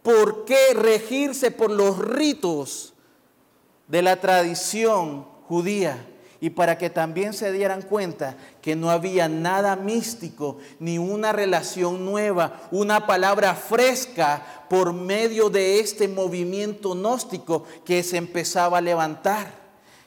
por 0.02 0.46
qué 0.46 0.74
regirse 0.74 1.52
por 1.52 1.70
los 1.70 2.00
ritos 2.00 2.96
de 3.88 4.02
la 4.02 4.20
tradición 4.20 5.28
judía 5.48 6.08
y 6.44 6.50
para 6.50 6.78
que 6.78 6.90
también 6.90 7.32
se 7.32 7.54
dieran 7.54 7.84
cuenta 7.84 8.36
que 8.62 8.76
no 8.76 8.90
había 8.90 9.30
nada 9.30 9.78
místico, 9.78 10.58
ni 10.78 10.98
una 10.98 11.32
relación 11.32 12.04
nueva, 12.04 12.68
una 12.70 13.08
palabra 13.08 13.56
fresca 13.56 14.66
por 14.70 14.92
medio 14.92 15.50
de 15.50 15.80
este 15.80 16.10
movimiento 16.10 16.96
gnóstico 16.96 17.64
que 17.86 18.04
se 18.04 18.18
empezaba 18.18 18.80
a 18.80 18.82
levantar. 18.82 19.54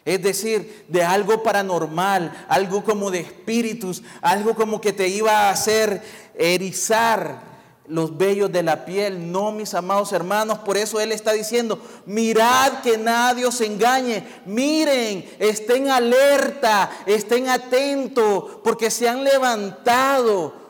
Es 0.04 0.22
decir, 0.22 0.84
de 0.88 1.02
algo 1.02 1.42
paranormal, 1.42 2.44
algo 2.50 2.84
como 2.84 3.10
de 3.10 3.20
espíritus, 3.20 4.02
algo 4.20 4.54
como 4.54 4.78
que 4.78 4.92
te 4.92 5.08
iba 5.08 5.32
a 5.32 5.50
hacer 5.50 6.02
erizar 6.34 7.55
los 7.88 8.16
vellos 8.16 8.50
de 8.52 8.62
la 8.62 8.84
piel. 8.84 9.30
No, 9.30 9.52
mis 9.52 9.74
amados 9.74 10.12
hermanos, 10.12 10.58
por 10.60 10.76
eso 10.76 11.00
Él 11.00 11.12
está 11.12 11.32
diciendo, 11.32 11.78
mirad 12.06 12.80
que 12.82 12.96
nadie 12.98 13.46
os 13.46 13.60
engañe. 13.60 14.24
Miren, 14.46 15.28
estén 15.38 15.88
alerta, 15.90 16.90
estén 17.06 17.48
atentos, 17.48 18.58
porque 18.62 18.90
se 18.90 19.08
han 19.08 19.24
levantado 19.24 20.66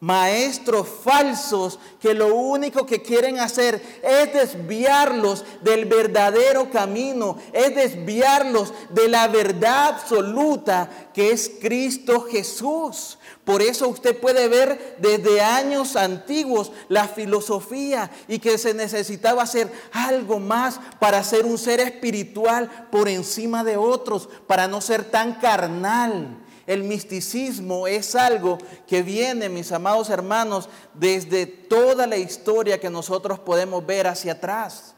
maestros 0.00 0.88
falsos 1.04 1.78
que 2.00 2.14
lo 2.14 2.34
único 2.34 2.86
que 2.86 3.02
quieren 3.02 3.38
hacer 3.38 4.00
es 4.02 4.32
desviarlos 4.32 5.44
del 5.60 5.84
verdadero 5.84 6.70
camino, 6.70 7.36
es 7.52 7.74
desviarlos 7.74 8.72
de 8.90 9.08
la 9.08 9.28
verdad 9.28 9.88
absoluta 9.88 11.10
que 11.12 11.30
es 11.30 11.50
Cristo 11.60 12.22
Jesús. 12.22 13.18
Por 13.44 13.62
eso 13.62 13.88
usted 13.88 14.18
puede 14.18 14.48
ver 14.48 14.96
desde 14.98 15.40
años 15.40 15.96
antiguos 15.96 16.72
la 16.88 17.08
filosofía 17.08 18.10
y 18.28 18.38
que 18.38 18.58
se 18.58 18.74
necesitaba 18.74 19.42
hacer 19.42 19.72
algo 19.92 20.38
más 20.38 20.78
para 21.00 21.24
ser 21.24 21.46
un 21.46 21.56
ser 21.56 21.80
espiritual 21.80 22.88
por 22.92 23.08
encima 23.08 23.64
de 23.64 23.76
otros, 23.76 24.28
para 24.46 24.68
no 24.68 24.80
ser 24.80 25.04
tan 25.04 25.34
carnal. 25.34 26.36
el 26.66 26.84
misticismo 26.84 27.88
es 27.88 28.14
algo 28.14 28.58
que 28.86 29.02
viene, 29.02 29.48
mis 29.48 29.72
amados 29.72 30.08
hermanos, 30.08 30.68
desde 30.94 31.46
toda 31.46 32.06
la 32.06 32.16
historia 32.16 32.78
que 32.78 32.90
nosotros 32.90 33.40
podemos 33.40 33.84
ver 33.84 34.06
hacia 34.06 34.32
atrás. 34.32 34.94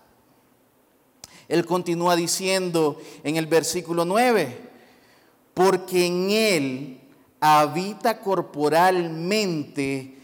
Él 1.48 1.64
continúa 1.64 2.14
diciendo 2.16 3.00
en 3.24 3.36
el 3.36 3.46
versículo 3.46 4.04
9, 4.04 4.70
porque 5.54 6.06
en 6.06 6.30
Él 6.30 7.01
habita 7.44 8.20
corporalmente 8.20 10.16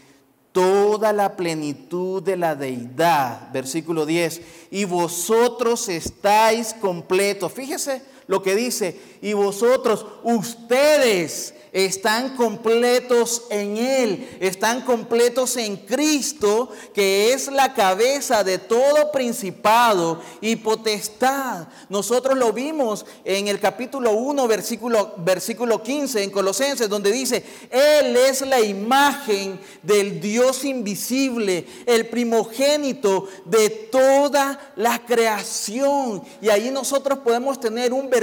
toda 0.53 1.11
la 1.11 1.35
plenitud 1.35 2.23
de 2.23 2.37
la 2.37 2.55
deidad. 2.55 3.51
Versículo 3.51 4.05
10, 4.05 4.41
y 4.71 4.85
vosotros 4.85 5.89
estáis 5.89 6.73
completos. 6.73 7.51
Fíjese 7.51 8.01
lo 8.29 8.43
que 8.43 8.55
dice, 8.55 8.95
y 9.23 9.33
vosotros, 9.33 10.05
ustedes 10.21 11.55
están 11.71 12.35
completos 12.35 13.43
en 13.49 13.77
Él, 13.77 14.37
están 14.39 14.81
completos 14.81 15.57
en 15.57 15.77
Cristo, 15.77 16.69
que 16.93 17.33
es 17.33 17.47
la 17.51 17.73
cabeza 17.73 18.43
de 18.43 18.57
todo 18.57 19.11
principado 19.11 20.21
y 20.41 20.55
potestad. 20.55 21.67
Nosotros 21.89 22.37
lo 22.37 22.53
vimos 22.53 23.05
en 23.23 23.47
el 23.47 23.59
capítulo 23.59 24.11
1, 24.11 24.47
versículo, 24.47 25.13
versículo 25.17 25.83
15, 25.83 26.23
en 26.23 26.31
Colosenses, 26.31 26.89
donde 26.89 27.11
dice, 27.11 27.43
Él 27.69 28.15
es 28.15 28.41
la 28.41 28.61
imagen 28.61 29.59
del 29.83 30.19
Dios 30.19 30.65
invisible, 30.65 31.65
el 31.85 32.07
primogénito 32.07 33.27
de 33.45 33.69
toda 33.69 34.73
la 34.75 35.05
creación. 35.05 36.23
Y 36.41 36.49
ahí 36.49 36.71
nosotros 36.71 37.19
podemos 37.19 37.59
tener 37.59 37.93
un 37.93 38.09
versículo 38.09 38.18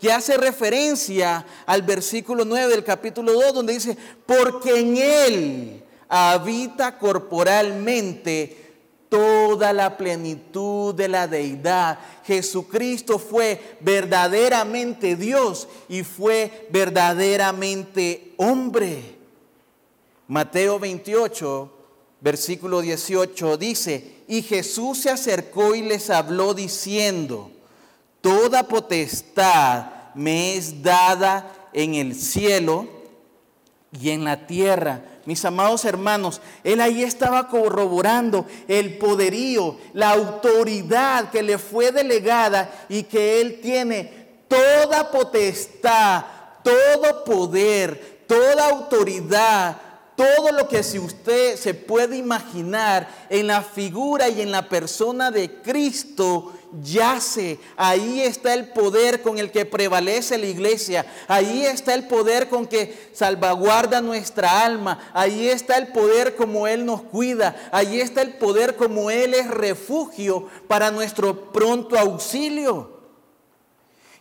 que 0.00 0.12
hace 0.12 0.36
referencia 0.36 1.44
al 1.66 1.82
versículo 1.82 2.44
del 2.44 2.84
capítulo 2.84 3.32
2, 3.32 3.54
donde 3.54 3.74
dice, 3.74 3.96
porque 4.26 4.78
en 4.78 4.96
Él 4.96 5.82
habita 6.08 6.98
corporalmente 6.98 8.56
toda 9.10 9.72
la 9.72 9.96
plenitud 9.96 10.94
de 10.94 11.08
la 11.08 11.26
deidad. 11.26 11.98
Jesucristo 12.24 13.18
fue 13.18 13.76
verdaderamente 13.80 15.16
Dios 15.16 15.68
y 15.88 16.02
fue 16.04 16.68
verdaderamente 16.70 18.32
hombre. 18.38 19.16
Mateo 20.28 20.78
28, 20.78 21.72
versículo 22.20 22.80
18 22.80 23.56
dice, 23.56 24.20
y 24.28 24.42
Jesús 24.42 24.98
se 24.98 25.10
acercó 25.10 25.74
y 25.74 25.82
les 25.82 26.08
habló 26.08 26.54
diciendo, 26.54 27.50
toda 28.20 28.62
potestad 28.64 29.86
me 30.14 30.56
es 30.56 30.82
dada 30.82 31.50
en 31.72 31.94
el 31.94 32.14
cielo 32.14 32.88
y 33.98 34.10
en 34.10 34.24
la 34.24 34.46
tierra. 34.46 35.02
Mis 35.26 35.44
amados 35.44 35.84
hermanos, 35.84 36.40
él 36.64 36.80
ahí 36.80 37.02
estaba 37.02 37.48
corroborando 37.48 38.46
el 38.68 38.98
poderío, 38.98 39.76
la 39.92 40.10
autoridad 40.10 41.30
que 41.30 41.42
le 41.42 41.58
fue 41.58 41.92
delegada 41.92 42.86
y 42.88 43.04
que 43.04 43.40
él 43.40 43.60
tiene 43.60 44.44
toda 44.48 45.10
potestad, 45.10 46.24
todo 46.64 47.24
poder, 47.24 48.24
toda 48.26 48.70
autoridad 48.70 49.89
todo 50.20 50.52
lo 50.52 50.68
que 50.68 50.82
si 50.82 50.98
usted 50.98 51.56
se 51.56 51.72
puede 51.72 52.18
imaginar 52.18 53.08
en 53.30 53.46
la 53.46 53.62
figura 53.62 54.28
y 54.28 54.42
en 54.42 54.52
la 54.52 54.68
persona 54.68 55.30
de 55.30 55.50
Cristo 55.62 56.52
yace. 56.82 57.58
Ahí 57.74 58.20
está 58.20 58.52
el 58.52 58.68
poder 58.68 59.22
con 59.22 59.38
el 59.38 59.50
que 59.50 59.64
prevalece 59.64 60.36
la 60.36 60.44
iglesia. 60.44 61.06
Ahí 61.26 61.64
está 61.64 61.94
el 61.94 62.06
poder 62.06 62.50
con 62.50 62.66
que 62.66 63.08
salvaguarda 63.14 64.02
nuestra 64.02 64.62
alma. 64.62 65.10
Ahí 65.14 65.48
está 65.48 65.78
el 65.78 65.88
poder 65.88 66.36
como 66.36 66.66
Él 66.66 66.84
nos 66.84 67.00
cuida. 67.00 67.70
Ahí 67.72 67.98
está 67.98 68.20
el 68.20 68.34
poder 68.34 68.76
como 68.76 69.10
Él 69.10 69.32
es 69.32 69.48
refugio 69.48 70.50
para 70.68 70.90
nuestro 70.90 71.50
pronto 71.50 71.98
auxilio. 71.98 73.00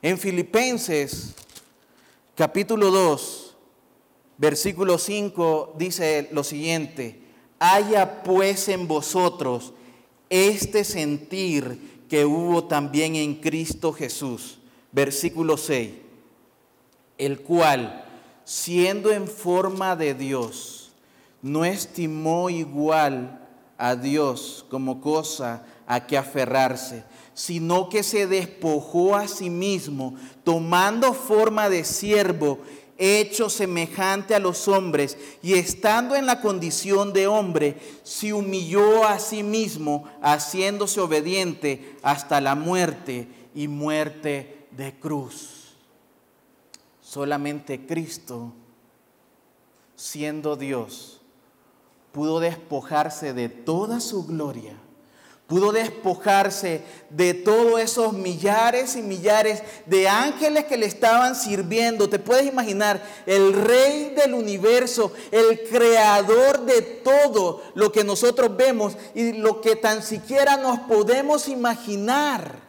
En 0.01 0.17
Filipenses 0.17 1.33
capítulo 2.37 2.89
2 2.89 3.48
Versículo 4.39 4.97
5 4.97 5.75
dice 5.77 6.29
lo 6.31 6.45
siguiente, 6.45 7.19
haya 7.59 8.23
pues 8.23 8.69
en 8.69 8.87
vosotros 8.87 9.73
este 10.29 10.85
sentir 10.85 12.05
que 12.07 12.23
hubo 12.23 12.63
también 12.63 13.17
en 13.17 13.35
Cristo 13.35 13.91
Jesús. 13.91 14.59
Versículo 14.93 15.57
6, 15.57 15.91
el 17.17 17.41
cual, 17.41 18.05
siendo 18.45 19.11
en 19.11 19.27
forma 19.27 19.97
de 19.97 20.13
Dios, 20.13 20.93
no 21.41 21.65
estimó 21.65 22.49
igual 22.49 23.45
a 23.77 23.97
Dios 23.97 24.65
como 24.69 25.01
cosa 25.01 25.65
a 25.85 26.07
que 26.07 26.17
aferrarse, 26.17 27.03
sino 27.33 27.89
que 27.89 28.03
se 28.03 28.25
despojó 28.25 29.15
a 29.15 29.27
sí 29.27 29.49
mismo, 29.49 30.15
tomando 30.43 31.13
forma 31.13 31.69
de 31.69 31.83
siervo 31.83 32.59
hecho 32.99 33.49
semejante 33.49 34.35
a 34.35 34.39
los 34.39 34.67
hombres, 34.67 35.17
y 35.41 35.53
estando 35.53 36.15
en 36.15 36.25
la 36.25 36.41
condición 36.41 37.13
de 37.13 37.27
hombre, 37.27 37.77
se 38.03 38.33
humilló 38.33 39.05
a 39.05 39.17
sí 39.17 39.41
mismo, 39.41 40.03
haciéndose 40.21 40.99
obediente 40.99 41.97
hasta 42.03 42.39
la 42.41 42.53
muerte 42.55 43.27
y 43.55 43.67
muerte 43.67 44.67
de 44.71 44.93
cruz. 44.99 45.75
Solamente 47.01 47.85
Cristo, 47.87 48.53
siendo 49.95 50.55
Dios, 50.55 51.21
pudo 52.11 52.39
despojarse 52.39 53.33
de 53.33 53.49
toda 53.49 53.99
su 53.99 54.25
gloria 54.25 54.78
pudo 55.49 55.71
despojarse 55.71 56.83
de 57.09 57.33
todos 57.33 57.81
esos 57.81 58.13
millares 58.13 58.95
y 58.95 59.01
millares 59.01 59.63
de 59.87 60.07
ángeles 60.07 60.65
que 60.65 60.77
le 60.77 60.85
estaban 60.85 61.35
sirviendo. 61.35 62.07
Te 62.07 62.19
puedes 62.19 62.45
imaginar, 62.45 63.03
el 63.25 63.53
rey 63.53 64.13
del 64.15 64.35
universo, 64.35 65.11
el 65.31 65.63
creador 65.67 66.65
de 66.65 66.83
todo 66.83 67.63
lo 67.73 67.91
que 67.91 68.03
nosotros 68.03 68.55
vemos 68.55 68.95
y 69.15 69.33
lo 69.33 69.59
que 69.59 69.75
tan 69.75 70.03
siquiera 70.03 70.55
nos 70.55 70.81
podemos 70.81 71.47
imaginar. 71.47 72.68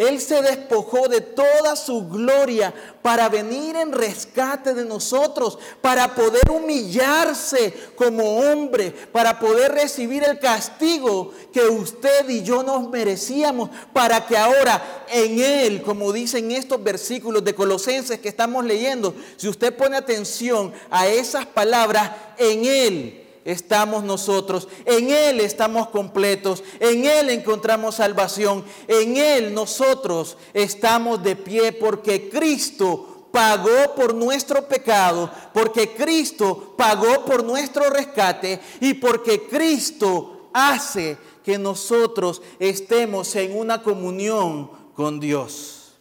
Él 0.00 0.18
se 0.18 0.40
despojó 0.40 1.08
de 1.08 1.20
toda 1.20 1.76
su 1.76 2.08
gloria 2.08 2.72
para 3.02 3.28
venir 3.28 3.76
en 3.76 3.92
rescate 3.92 4.72
de 4.72 4.86
nosotros, 4.86 5.58
para 5.82 6.14
poder 6.14 6.50
humillarse 6.50 7.74
como 7.96 8.40
hombre, 8.40 8.92
para 9.12 9.38
poder 9.38 9.72
recibir 9.72 10.24
el 10.24 10.38
castigo 10.38 11.34
que 11.52 11.64
usted 11.64 12.26
y 12.30 12.42
yo 12.42 12.62
nos 12.62 12.88
merecíamos, 12.88 13.68
para 13.92 14.26
que 14.26 14.38
ahora 14.38 15.04
en 15.10 15.38
Él, 15.38 15.82
como 15.82 16.14
dicen 16.14 16.50
estos 16.50 16.82
versículos 16.82 17.44
de 17.44 17.54
Colosenses 17.54 18.20
que 18.20 18.30
estamos 18.30 18.64
leyendo, 18.64 19.14
si 19.36 19.48
usted 19.48 19.76
pone 19.76 19.98
atención 19.98 20.72
a 20.90 21.08
esas 21.08 21.44
palabras, 21.44 22.10
en 22.38 22.64
Él 22.64 23.19
estamos 23.44 24.04
nosotros, 24.04 24.68
en 24.84 25.10
Él 25.10 25.40
estamos 25.40 25.88
completos, 25.88 26.62
en 26.78 27.04
Él 27.04 27.30
encontramos 27.30 27.96
salvación, 27.96 28.64
en 28.88 29.16
Él 29.16 29.54
nosotros 29.54 30.36
estamos 30.52 31.22
de 31.22 31.36
pie 31.36 31.72
porque 31.72 32.28
Cristo 32.28 33.28
pagó 33.30 33.94
por 33.94 34.14
nuestro 34.14 34.66
pecado, 34.66 35.30
porque 35.52 35.94
Cristo 35.94 36.74
pagó 36.76 37.24
por 37.24 37.44
nuestro 37.44 37.88
rescate 37.90 38.60
y 38.80 38.94
porque 38.94 39.46
Cristo 39.46 40.50
hace 40.52 41.16
que 41.44 41.58
nosotros 41.58 42.42
estemos 42.58 43.34
en 43.36 43.56
una 43.56 43.82
comunión 43.82 44.70
con 44.94 45.20
Dios. 45.20 45.94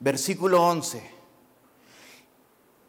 Versículo 0.00 0.62
11. 0.62 1.10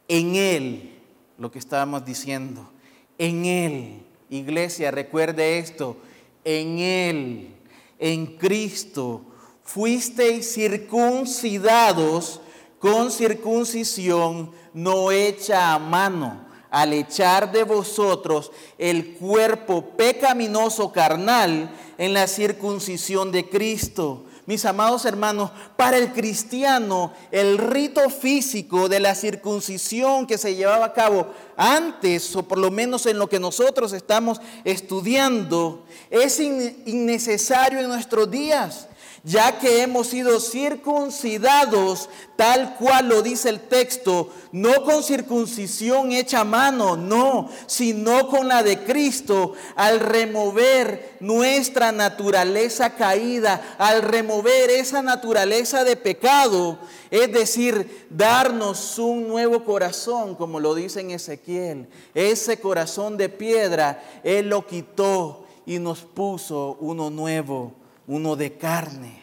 En 0.07 0.35
Él 0.35 0.98
lo 1.39 1.51
que 1.51 1.59
estábamos 1.59 2.05
diciendo. 2.05 2.69
En 3.17 3.45
Él, 3.45 4.03
iglesia, 4.29 4.91
recuerde 4.91 5.57
esto, 5.57 5.97
en 6.43 6.79
Él, 6.79 7.55
en 7.97 8.37
Cristo, 8.37 9.21
fuisteis 9.63 10.53
circuncidados 10.53 12.41
con 12.77 13.11
circuncisión 13.11 14.51
no 14.73 15.11
hecha 15.11 15.73
a 15.73 15.79
mano, 15.79 16.47
al 16.69 16.93
echar 16.93 17.51
de 17.51 17.63
vosotros 17.63 18.51
el 18.77 19.15
cuerpo 19.15 19.89
pecaminoso 19.97 20.91
carnal 20.91 21.71
en 21.97 22.13
la 22.13 22.27
circuncisión 22.27 23.31
de 23.31 23.49
Cristo 23.49 24.25
mis 24.49 24.65
amados 24.65 25.05
hermanos, 25.05 25.51
para 25.75 25.97
el 25.97 26.11
cristiano 26.11 27.13
el 27.29 27.59
rito 27.59 28.09
físico 28.09 28.89
de 28.89 28.99
la 28.99 29.13
circuncisión 29.13 30.25
que 30.25 30.39
se 30.39 30.55
llevaba 30.55 30.85
a 30.85 30.93
cabo 30.93 31.27
antes, 31.55 32.35
o 32.35 32.41
por 32.41 32.57
lo 32.57 32.71
menos 32.71 33.05
en 33.05 33.19
lo 33.19 33.29
que 33.29 33.39
nosotros 33.39 33.93
estamos 33.93 34.41
estudiando, 34.63 35.85
es 36.09 36.39
innecesario 36.39 37.79
en 37.79 37.89
nuestros 37.89 38.31
días. 38.31 38.88
Ya 39.23 39.59
que 39.59 39.81
hemos 39.81 40.07
sido 40.07 40.39
circuncidados 40.39 42.09
tal 42.35 42.75
cual 42.77 43.09
lo 43.09 43.21
dice 43.21 43.49
el 43.49 43.59
texto, 43.59 44.29
no 44.53 44.83
con 44.85 45.03
circuncisión 45.03 46.13
hecha 46.13 46.41
a 46.41 46.45
mano, 46.45 46.95
no, 46.95 47.49
sino 47.67 48.29
con 48.29 48.47
la 48.47 48.63
de 48.63 48.83
Cristo, 48.85 49.53
al 49.75 49.99
remover 49.99 51.17
nuestra 51.19 51.91
naturaleza 51.91 52.95
caída, 52.95 53.75
al 53.77 54.03
remover 54.03 54.69
esa 54.69 55.01
naturaleza 55.01 55.83
de 55.83 55.97
pecado, 55.97 56.79
es 57.11 57.31
decir, 57.31 58.07
darnos 58.09 58.97
un 58.99 59.27
nuevo 59.27 59.65
corazón, 59.65 60.35
como 60.35 60.59
lo 60.59 60.75
dice 60.75 61.01
en 61.01 61.11
Ezequiel, 61.11 61.89
ese 62.13 62.59
corazón 62.59 63.17
de 63.17 63.27
piedra, 63.27 64.01
Él 64.23 64.49
lo 64.49 64.65
quitó 64.65 65.45
y 65.65 65.79
nos 65.79 65.99
puso 66.01 66.77
uno 66.79 67.09
nuevo, 67.09 67.73
uno 68.09 68.35
de 68.35 68.57
carne. 68.57 69.21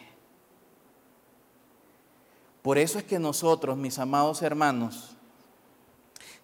Por 2.61 2.77
eso 2.77 2.97
es 2.97 3.03
que 3.03 3.19
nosotros, 3.19 3.75
mis 3.75 3.99
amados 3.99 4.41
hermanos, 4.41 5.17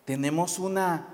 tenemos 0.04 0.60
una 0.60 1.08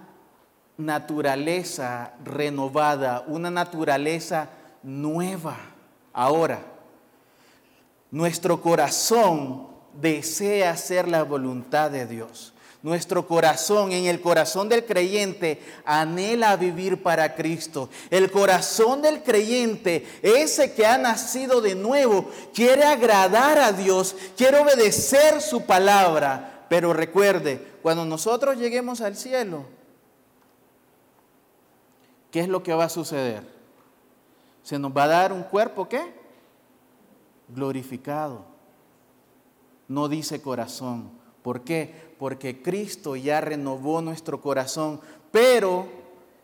naturaleza 0.75 2.13
renovada, 2.25 3.23
una 3.27 3.51
naturaleza 3.51 4.49
nueva. 4.81 5.55
Ahora, 6.13 6.63
nuestro 8.09 8.59
corazón 8.59 9.67
desea 10.01 10.71
hacer 10.71 11.07
la 11.07 11.21
voluntad 11.21 11.91
de 11.91 12.07
Dios. 12.07 12.55
Nuestro 12.81 13.27
corazón, 13.27 13.91
en 13.91 14.05
el 14.05 14.21
corazón 14.21 14.69
del 14.69 14.85
creyente, 14.85 15.61
anhela 15.83 16.55
vivir 16.55 17.03
para 17.03 17.35
Cristo. 17.35 17.89
El 18.09 18.31
corazón 18.31 19.01
del 19.01 19.21
creyente, 19.21 20.07
ese 20.21 20.73
que 20.73 20.85
ha 20.85 20.97
nacido 20.97 21.59
de 21.59 21.75
nuevo, 21.75 22.31
quiere 22.53 22.85
agradar 22.85 23.57
a 23.57 23.73
Dios, 23.73 24.15
quiere 24.37 24.59
obedecer 24.59 25.41
su 25.41 25.65
palabra. 25.65 26.67
Pero 26.69 26.93
recuerde, 26.93 27.61
cuando 27.81 28.05
nosotros 28.05 28.57
lleguemos 28.57 29.01
al 29.01 29.17
cielo, 29.17 29.65
¿qué 32.31 32.39
es 32.39 32.47
lo 32.47 32.63
que 32.63 32.73
va 32.73 32.85
a 32.85 32.89
suceder? 32.89 33.43
Se 34.63 34.79
nos 34.79 34.95
va 34.95 35.03
a 35.03 35.07
dar 35.07 35.33
un 35.33 35.43
cuerpo, 35.43 35.89
¿qué? 35.89 36.13
Glorificado. 37.49 38.45
No 39.89 40.07
dice 40.07 40.41
corazón. 40.41 41.11
¿Por 41.41 41.61
qué? 41.61 42.08
Porque 42.19 42.61
Cristo 42.61 43.15
ya 43.15 43.39
renovó 43.39 44.01
nuestro 44.01 44.41
corazón, 44.41 44.99
pero 45.31 45.87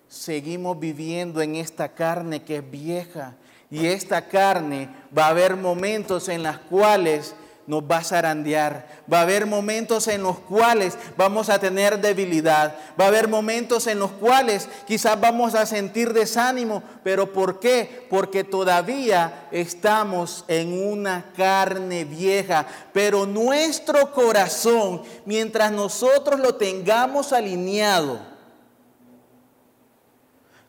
seguimos 0.07 0.79
viviendo 0.79 1.41
en 1.41 1.55
esta 1.55 1.93
carne 1.93 2.43
que 2.43 2.57
es 2.57 2.71
vieja. 2.71 3.35
Y 3.69 3.87
esta 3.87 4.29
carne 4.29 4.89
va 5.15 5.25
a 5.25 5.29
haber 5.29 5.57
momentos 5.57 6.29
en 6.29 6.43
los 6.43 6.57
cuales 6.59 7.35
nos 7.67 7.83
va 7.83 7.97
a 7.97 8.03
zarandear. 8.03 8.87
Va 9.11 9.19
a 9.19 9.21
haber 9.21 9.45
momentos 9.45 10.07
en 10.07 10.23
los 10.23 10.39
cuales 10.39 10.97
vamos 11.17 11.49
a 11.49 11.59
tener 11.59 11.99
debilidad. 11.99 12.75
Va 12.99 13.05
a 13.05 13.07
haber 13.07 13.27
momentos 13.27 13.87
en 13.87 13.99
los 13.99 14.11
cuales 14.11 14.69
quizás 14.85 15.19
vamos 15.19 15.55
a 15.55 15.65
sentir 15.65 16.13
desánimo. 16.13 16.83
¿Pero 17.03 17.33
por 17.33 17.59
qué? 17.59 18.05
Porque 18.09 18.43
todavía 18.43 19.47
estamos 19.51 20.45
en 20.47 20.73
una 20.73 21.31
carne 21.35 22.05
vieja. 22.05 22.67
Pero 22.93 23.25
nuestro 23.25 24.11
corazón, 24.11 25.01
mientras 25.25 25.71
nosotros 25.71 26.39
lo 26.39 26.55
tengamos 26.55 27.33
alineado 27.33 28.19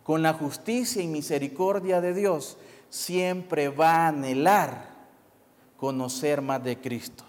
con 0.02 0.22
la 0.22 0.32
justicia 0.32 1.02
y 1.02 1.09
misericordia 1.09 2.00
de 2.00 2.14
Dios, 2.14 2.56
siempre 2.88 3.68
va 3.68 3.90
a 3.90 4.09
anhelar 4.09 4.95
conocer 5.76 6.40
más 6.40 6.62
de 6.62 6.78
Cristo. 6.80 7.24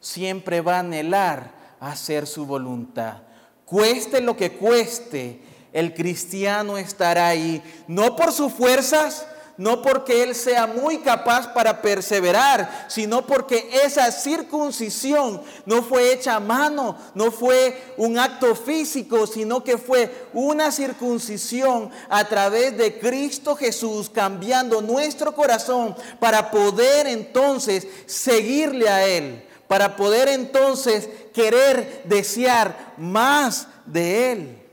Siempre 0.00 0.60
va 0.60 0.76
a 0.76 0.80
anhelar 0.80 1.52
hacer 1.80 2.26
su 2.26 2.46
voluntad. 2.46 3.22
Cueste 3.64 4.20
lo 4.20 4.36
que 4.36 4.52
cueste, 4.52 5.40
el 5.72 5.94
cristiano 5.94 6.78
estará 6.78 7.28
ahí, 7.28 7.62
no 7.88 8.14
por 8.16 8.32
sus 8.32 8.52
fuerzas, 8.52 9.26
no 9.56 9.82
porque 9.82 10.22
él 10.22 10.34
sea 10.34 10.66
muy 10.66 10.98
capaz 10.98 11.52
para 11.52 11.80
perseverar, 11.80 12.86
sino 12.88 13.26
porque 13.26 13.68
esa 13.84 14.10
circuncisión 14.10 15.42
no 15.64 15.82
fue 15.82 16.12
hecha 16.12 16.36
a 16.36 16.40
mano, 16.40 16.96
no 17.14 17.30
fue 17.30 17.94
un 17.96 18.18
acto 18.18 18.54
físico, 18.54 19.26
sino 19.26 19.62
que 19.62 19.78
fue 19.78 20.28
una 20.32 20.72
circuncisión 20.72 21.90
a 22.08 22.28
través 22.28 22.76
de 22.76 22.98
Cristo 22.98 23.54
Jesús, 23.54 24.10
cambiando 24.10 24.82
nuestro 24.82 25.34
corazón 25.34 25.94
para 26.18 26.50
poder 26.50 27.06
entonces 27.06 27.86
seguirle 28.06 28.88
a 28.88 29.06
Él, 29.06 29.46
para 29.68 29.96
poder 29.96 30.28
entonces 30.28 31.08
querer 31.32 32.02
desear 32.06 32.94
más 32.96 33.68
de 33.86 34.32
Él. 34.32 34.63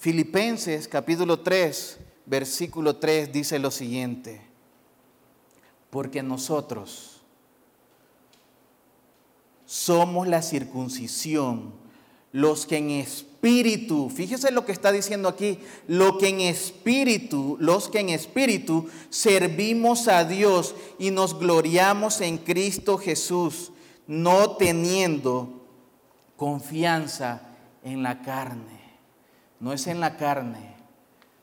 Filipenses 0.00 0.88
capítulo 0.88 1.40
3, 1.40 1.98
versículo 2.24 2.96
3 2.96 3.34
dice 3.34 3.58
lo 3.58 3.70
siguiente, 3.70 4.40
porque 5.90 6.22
nosotros 6.22 7.20
somos 9.66 10.26
la 10.26 10.40
circuncisión, 10.40 11.74
los 12.32 12.64
que 12.64 12.78
en 12.78 12.92
espíritu, 12.92 14.08
fíjese 14.08 14.50
lo 14.52 14.64
que 14.64 14.72
está 14.72 14.90
diciendo 14.90 15.28
aquí, 15.28 15.58
lo 15.86 16.16
que 16.16 16.28
en 16.28 16.40
espíritu, 16.40 17.58
los 17.60 17.90
que 17.90 18.00
en 18.00 18.08
espíritu 18.08 18.88
servimos 19.10 20.08
a 20.08 20.24
Dios 20.24 20.74
y 20.98 21.10
nos 21.10 21.38
gloriamos 21.38 22.22
en 22.22 22.38
Cristo 22.38 22.96
Jesús, 22.96 23.70
no 24.06 24.52
teniendo 24.52 25.60
confianza 26.38 27.42
en 27.84 28.02
la 28.02 28.22
carne 28.22 28.79
no 29.60 29.74
es 29.74 29.86
en 29.86 30.00
la 30.00 30.16
carne, 30.16 30.74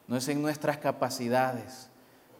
no 0.07 0.17
es 0.17 0.27
en 0.27 0.41
nuestras 0.41 0.77
capacidades, 0.79 1.89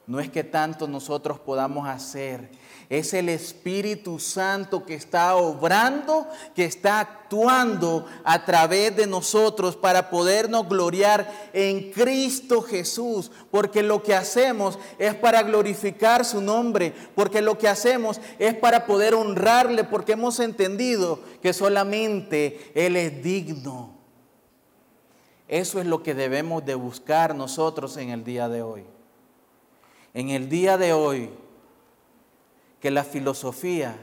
no 0.07 0.19
es 0.21 0.29
que 0.29 0.43
tanto 0.43 0.87
nosotros 0.87 1.37
podamos 1.37 1.87
hacer, 1.87 2.49
es 2.89 3.13
el 3.13 3.27
Espíritu 3.27 4.19
Santo 4.19 4.85
que 4.85 4.95
está 4.95 5.35
obrando, 5.35 6.25
que 6.55 6.63
está 6.63 7.01
actuando 7.01 8.05
a 8.23 8.45
través 8.45 8.95
de 8.95 9.05
nosotros 9.05 9.75
para 9.75 10.09
podernos 10.09 10.69
gloriar 10.69 11.29
en 11.51 11.91
Cristo 11.91 12.61
Jesús, 12.61 13.29
porque 13.51 13.83
lo 13.83 14.01
que 14.01 14.15
hacemos 14.15 14.79
es 14.97 15.13
para 15.13 15.43
glorificar 15.43 16.23
su 16.23 16.41
nombre, 16.41 16.93
porque 17.13 17.41
lo 17.41 17.57
que 17.57 17.67
hacemos 17.67 18.21
es 18.39 18.55
para 18.55 18.85
poder 18.85 19.13
honrarle, 19.13 19.83
porque 19.83 20.13
hemos 20.13 20.39
entendido 20.39 21.19
que 21.41 21.51
solamente 21.51 22.71
Él 22.73 22.95
es 22.95 23.21
digno. 23.21 23.96
Eso 25.47 25.79
es 25.79 25.85
lo 25.85 26.03
que 26.03 26.13
debemos 26.13 26.65
de 26.65 26.75
buscar 26.75 27.35
nosotros 27.35 27.95
en 27.97 28.09
el 28.09 28.23
día 28.23 28.49
de 28.49 28.61
hoy. 28.61 28.83
En 30.13 30.29
el 30.29 30.49
día 30.49 30.77
de 30.77 30.93
hoy, 30.93 31.29
que 32.81 32.91
la 32.91 33.03
filosofía, 33.03 33.95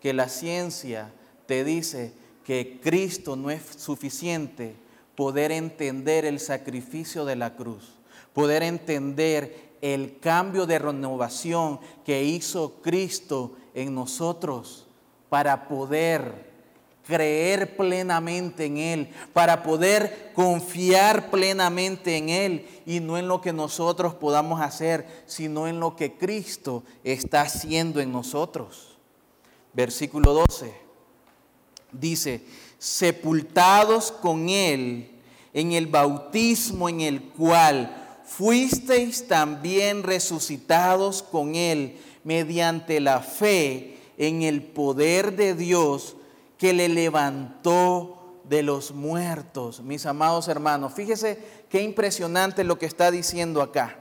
que 0.00 0.12
la 0.12 0.28
ciencia 0.28 1.12
te 1.46 1.64
dice 1.64 2.12
que 2.44 2.80
Cristo 2.82 3.36
no 3.36 3.50
es 3.50 3.62
suficiente, 3.76 4.74
poder 5.14 5.52
entender 5.52 6.24
el 6.24 6.40
sacrificio 6.40 7.24
de 7.24 7.36
la 7.36 7.54
cruz, 7.54 7.94
poder 8.32 8.62
entender 8.62 9.68
el 9.80 10.18
cambio 10.18 10.66
de 10.66 10.78
renovación 10.78 11.80
que 12.04 12.24
hizo 12.24 12.80
Cristo 12.82 13.56
en 13.74 13.94
nosotros 13.94 14.86
para 15.28 15.68
poder 15.68 16.47
creer 17.08 17.74
plenamente 17.74 18.66
en 18.66 18.76
Él, 18.76 19.08
para 19.32 19.62
poder 19.62 20.30
confiar 20.34 21.30
plenamente 21.30 22.18
en 22.18 22.28
Él 22.28 22.68
y 22.84 23.00
no 23.00 23.16
en 23.16 23.26
lo 23.26 23.40
que 23.40 23.54
nosotros 23.54 24.14
podamos 24.14 24.60
hacer, 24.60 25.06
sino 25.26 25.66
en 25.66 25.80
lo 25.80 25.96
que 25.96 26.12
Cristo 26.12 26.84
está 27.02 27.40
haciendo 27.40 28.00
en 28.00 28.12
nosotros. 28.12 28.98
Versículo 29.72 30.34
12 30.34 30.74
dice, 31.92 32.44
sepultados 32.78 34.12
con 34.12 34.50
Él 34.50 35.10
en 35.54 35.72
el 35.72 35.86
bautismo 35.86 36.90
en 36.90 37.00
el 37.00 37.22
cual 37.22 38.20
fuisteis 38.24 39.26
también 39.26 40.02
resucitados 40.02 41.22
con 41.22 41.54
Él 41.54 41.96
mediante 42.22 43.00
la 43.00 43.20
fe 43.20 43.96
en 44.18 44.42
el 44.42 44.62
poder 44.62 45.34
de 45.34 45.54
Dios 45.54 46.16
que 46.58 46.72
le 46.72 46.88
levantó 46.88 48.42
de 48.44 48.62
los 48.62 48.92
muertos. 48.92 49.80
Mis 49.80 50.04
amados 50.06 50.48
hermanos, 50.48 50.92
fíjese 50.92 51.38
qué 51.68 51.82
impresionante 51.82 52.64
lo 52.64 52.78
que 52.78 52.86
está 52.86 53.10
diciendo 53.10 53.62
acá. 53.62 53.98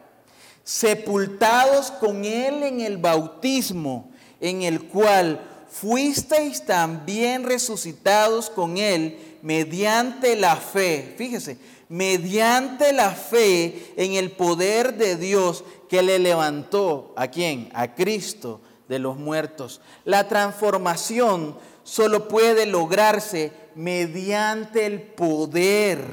Sepultados 0.63 1.91
con 1.91 2.26
Él 2.26 2.63
en 2.63 2.82
el 2.82 2.98
bautismo, 2.98 4.10
en 4.41 4.63
el 4.63 4.84
cual 4.88 5.39
fuisteis 5.70 6.65
también 6.65 7.43
resucitados 7.43 8.50
con 8.50 8.78
Él 8.78 9.38
mediante 9.41 10.36
la 10.36 10.56
fe, 10.56 11.13
fíjese, 11.17 11.58
mediante 11.89 12.91
la 12.91 13.12
fe 13.12 13.93
en 13.96 14.13
el 14.13 14.32
poder 14.32 14.98
de 14.98 15.15
Dios 15.15 15.63
que 15.89 16.02
le 16.02 16.20
levantó 16.20 17.13
a 17.15 17.28
quién? 17.28 17.70
A 17.74 17.96
Cristo 17.96 18.62
de 18.89 19.00
los 19.00 19.17
muertos. 19.17 19.82
La 20.04 20.28
transformación 20.28 21.58
solo 21.88 22.28
puede 22.28 22.65
lograrse 22.65 23.54
mediante 23.73 24.86
el 24.86 25.02
poder, 25.02 26.04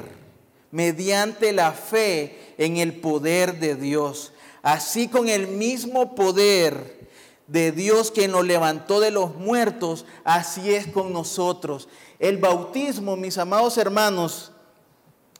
mediante 0.71 1.51
la 1.51 1.73
fe 1.73 2.53
en 2.57 2.77
el 2.77 3.01
poder 3.01 3.59
de 3.59 3.75
Dios. 3.75 4.31
Así 4.61 5.09
con 5.09 5.27
el 5.27 5.49
mismo 5.49 6.15
poder 6.15 7.09
de 7.47 7.73
Dios 7.73 8.09
quien 8.09 8.31
lo 8.31 8.41
levantó 8.41 9.01
de 9.01 9.11
los 9.11 9.35
muertos, 9.35 10.05
así 10.23 10.73
es 10.73 10.87
con 10.87 11.11
nosotros. 11.11 11.89
El 12.19 12.37
bautismo, 12.37 13.17
mis 13.17 13.37
amados 13.37 13.77
hermanos, 13.77 14.53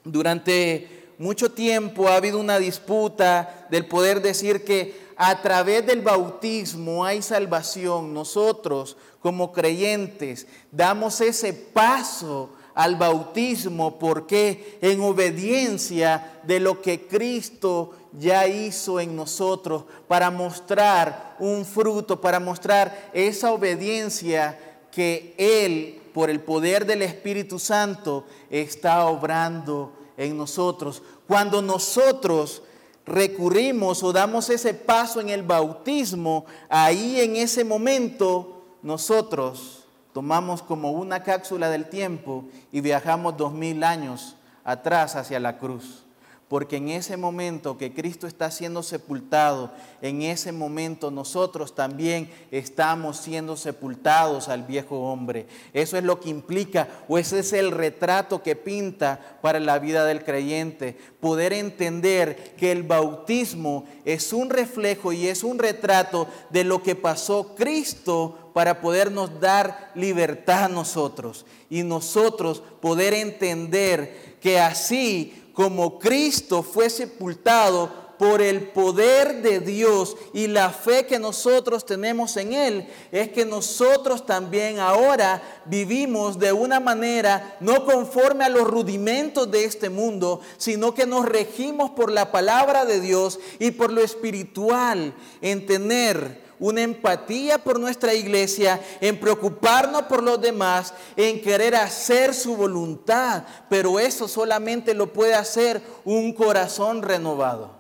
durante 0.04 1.14
mucho 1.18 1.50
tiempo 1.54 2.10
ha 2.10 2.18
habido 2.18 2.40
una 2.40 2.60
disputa 2.60 3.68
del 3.72 3.88
poder 3.88 4.22
decir 4.22 4.66
que 4.66 5.06
a 5.16 5.42
través 5.42 5.86
del 5.86 6.02
bautismo 6.02 7.06
hay 7.06 7.22
salvación. 7.22 8.14
Nosotros 8.14 8.98
como 9.26 9.52
creyentes 9.52 10.46
damos 10.72 11.20
ese 11.20 11.52
paso 11.52 12.52
al 12.76 12.96
bautismo 12.96 13.98
porque 13.98 14.78
en 14.82 15.02
obediencia 15.02 16.42
de 16.44 16.60
lo 16.60 16.80
que 16.80 17.08
Cristo 17.08 17.96
ya 18.20 18.46
hizo 18.46 19.00
en 19.00 19.16
nosotros 19.16 19.86
para 20.08 20.30
mostrar 20.30 21.38
un 21.40 21.66
fruto, 21.66 22.22
para 22.22 22.40
mostrar 22.40 23.10
esa 23.14 23.52
obediencia 23.52 24.60
que 24.92 25.34
Él, 25.40 26.04
por 26.14 26.30
el 26.30 26.40
poder 26.40 26.86
del 26.86 27.02
Espíritu 27.02 27.58
Santo, 27.58 28.26
está 28.52 29.08
obrando 29.08 29.92
en 30.18 30.38
nosotros. 30.38 31.02
Cuando 31.28 31.64
nosotros 31.64 32.62
recurrimos 33.08 34.04
o 34.04 34.14
damos 34.14 34.52
ese 34.52 34.76
paso 34.76 35.20
en 35.20 35.30
el 35.30 35.42
bautismo, 35.42 36.46
ahí 36.70 37.20
en 37.22 37.38
ese 37.38 37.64
momento 37.64 38.55
nosotros 38.86 39.84
tomamos 40.14 40.62
como 40.62 40.92
una 40.92 41.24
cápsula 41.24 41.72
del 41.72 41.90
tiempo 41.90 42.46
y 42.72 42.82
viajamos 42.82 43.36
dos 43.36 43.52
mil 43.52 43.84
años 43.84 44.36
atrás 44.64 45.16
hacia 45.16 45.40
la 45.40 45.58
cruz. 45.58 46.04
Porque 46.48 46.78
en 46.78 46.90
ese 46.90 47.18
momento 47.18 47.80
que 47.80 47.92
Cristo 47.92 48.28
está 48.28 48.52
siendo 48.52 48.84
sepultado, 48.84 49.72
en 50.04 50.22
ese 50.22 50.52
momento 50.52 51.10
nosotros 51.10 51.74
también 51.74 52.30
estamos 52.52 53.18
siendo 53.18 53.58
sepultados 53.58 54.50
al 54.50 54.62
viejo 54.62 55.00
hombre. 55.00 55.48
Eso 55.74 55.98
es 55.98 56.04
lo 56.04 56.20
que 56.20 56.30
implica, 56.30 56.88
o 57.08 57.18
ese 57.18 57.40
es 57.40 57.54
el 57.54 57.72
retrato 57.72 58.44
que 58.44 58.56
pinta 58.56 59.20
para 59.42 59.60
la 59.60 59.80
vida 59.80 60.06
del 60.06 60.24
creyente. 60.24 60.96
Poder 61.20 61.54
entender 61.54 62.54
que 62.56 62.72
el 62.72 62.84
bautismo 62.84 63.86
es 64.06 64.32
un 64.32 64.52
reflejo 64.52 65.12
y 65.12 65.28
es 65.28 65.44
un 65.44 65.58
retrato 65.58 66.28
de 66.52 66.64
lo 66.64 66.84
que 66.84 66.96
pasó 66.96 67.56
Cristo 67.56 68.45
para 68.56 68.80
podernos 68.80 69.42
dar 69.42 69.92
libertad 69.96 70.64
a 70.64 70.70
nosotros. 70.70 71.46
Y 71.70 71.84
nosotros 71.84 72.64
poder 72.80 73.14
entender 73.14 74.38
que 74.40 74.62
así 74.62 75.50
como 75.52 76.00
Cristo 76.00 76.64
fue 76.64 76.90
sepultado 76.90 77.92
por 78.18 78.42
el 78.42 78.70
poder 78.70 79.42
de 79.42 79.60
Dios 79.60 80.16
y 80.34 80.48
la 80.48 80.70
fe 80.70 81.06
que 81.06 81.20
nosotros 81.20 81.86
tenemos 81.86 82.38
en 82.38 82.54
Él, 82.54 82.88
es 83.12 83.28
que 83.28 83.44
nosotros 83.44 84.26
también 84.26 84.80
ahora 84.80 85.44
vivimos 85.66 86.40
de 86.40 86.54
una 86.54 86.80
manera 86.80 87.58
no 87.60 87.84
conforme 87.84 88.46
a 88.46 88.50
los 88.50 88.66
rudimentos 88.66 89.52
de 89.52 89.66
este 89.66 89.90
mundo, 89.90 90.40
sino 90.56 90.94
que 90.94 91.06
nos 91.06 91.26
regimos 91.26 91.90
por 91.90 92.10
la 92.10 92.32
palabra 92.32 92.86
de 92.86 93.02
Dios 93.02 93.38
y 93.60 93.72
por 93.72 93.92
lo 93.92 94.00
espiritual, 94.00 95.14
en 95.42 95.66
tener 95.66 96.45
una 96.60 96.82
empatía 96.82 97.58
por 97.58 97.80
nuestra 97.80 98.14
iglesia, 98.14 98.82
en 99.02 99.20
preocuparnos 99.20 100.04
por 100.04 100.24
los 100.24 100.42
demás, 100.42 100.94
en 101.16 101.42
querer 101.42 101.76
hacer 101.76 102.34
su 102.34 102.56
voluntad. 102.56 103.44
Pero 103.70 104.00
eso 104.00 104.28
solamente 104.28 104.94
lo 104.94 105.12
puede 105.12 105.34
hacer 105.34 105.82
un 106.04 106.34
corazón 106.34 107.02
renovado. 107.02 107.76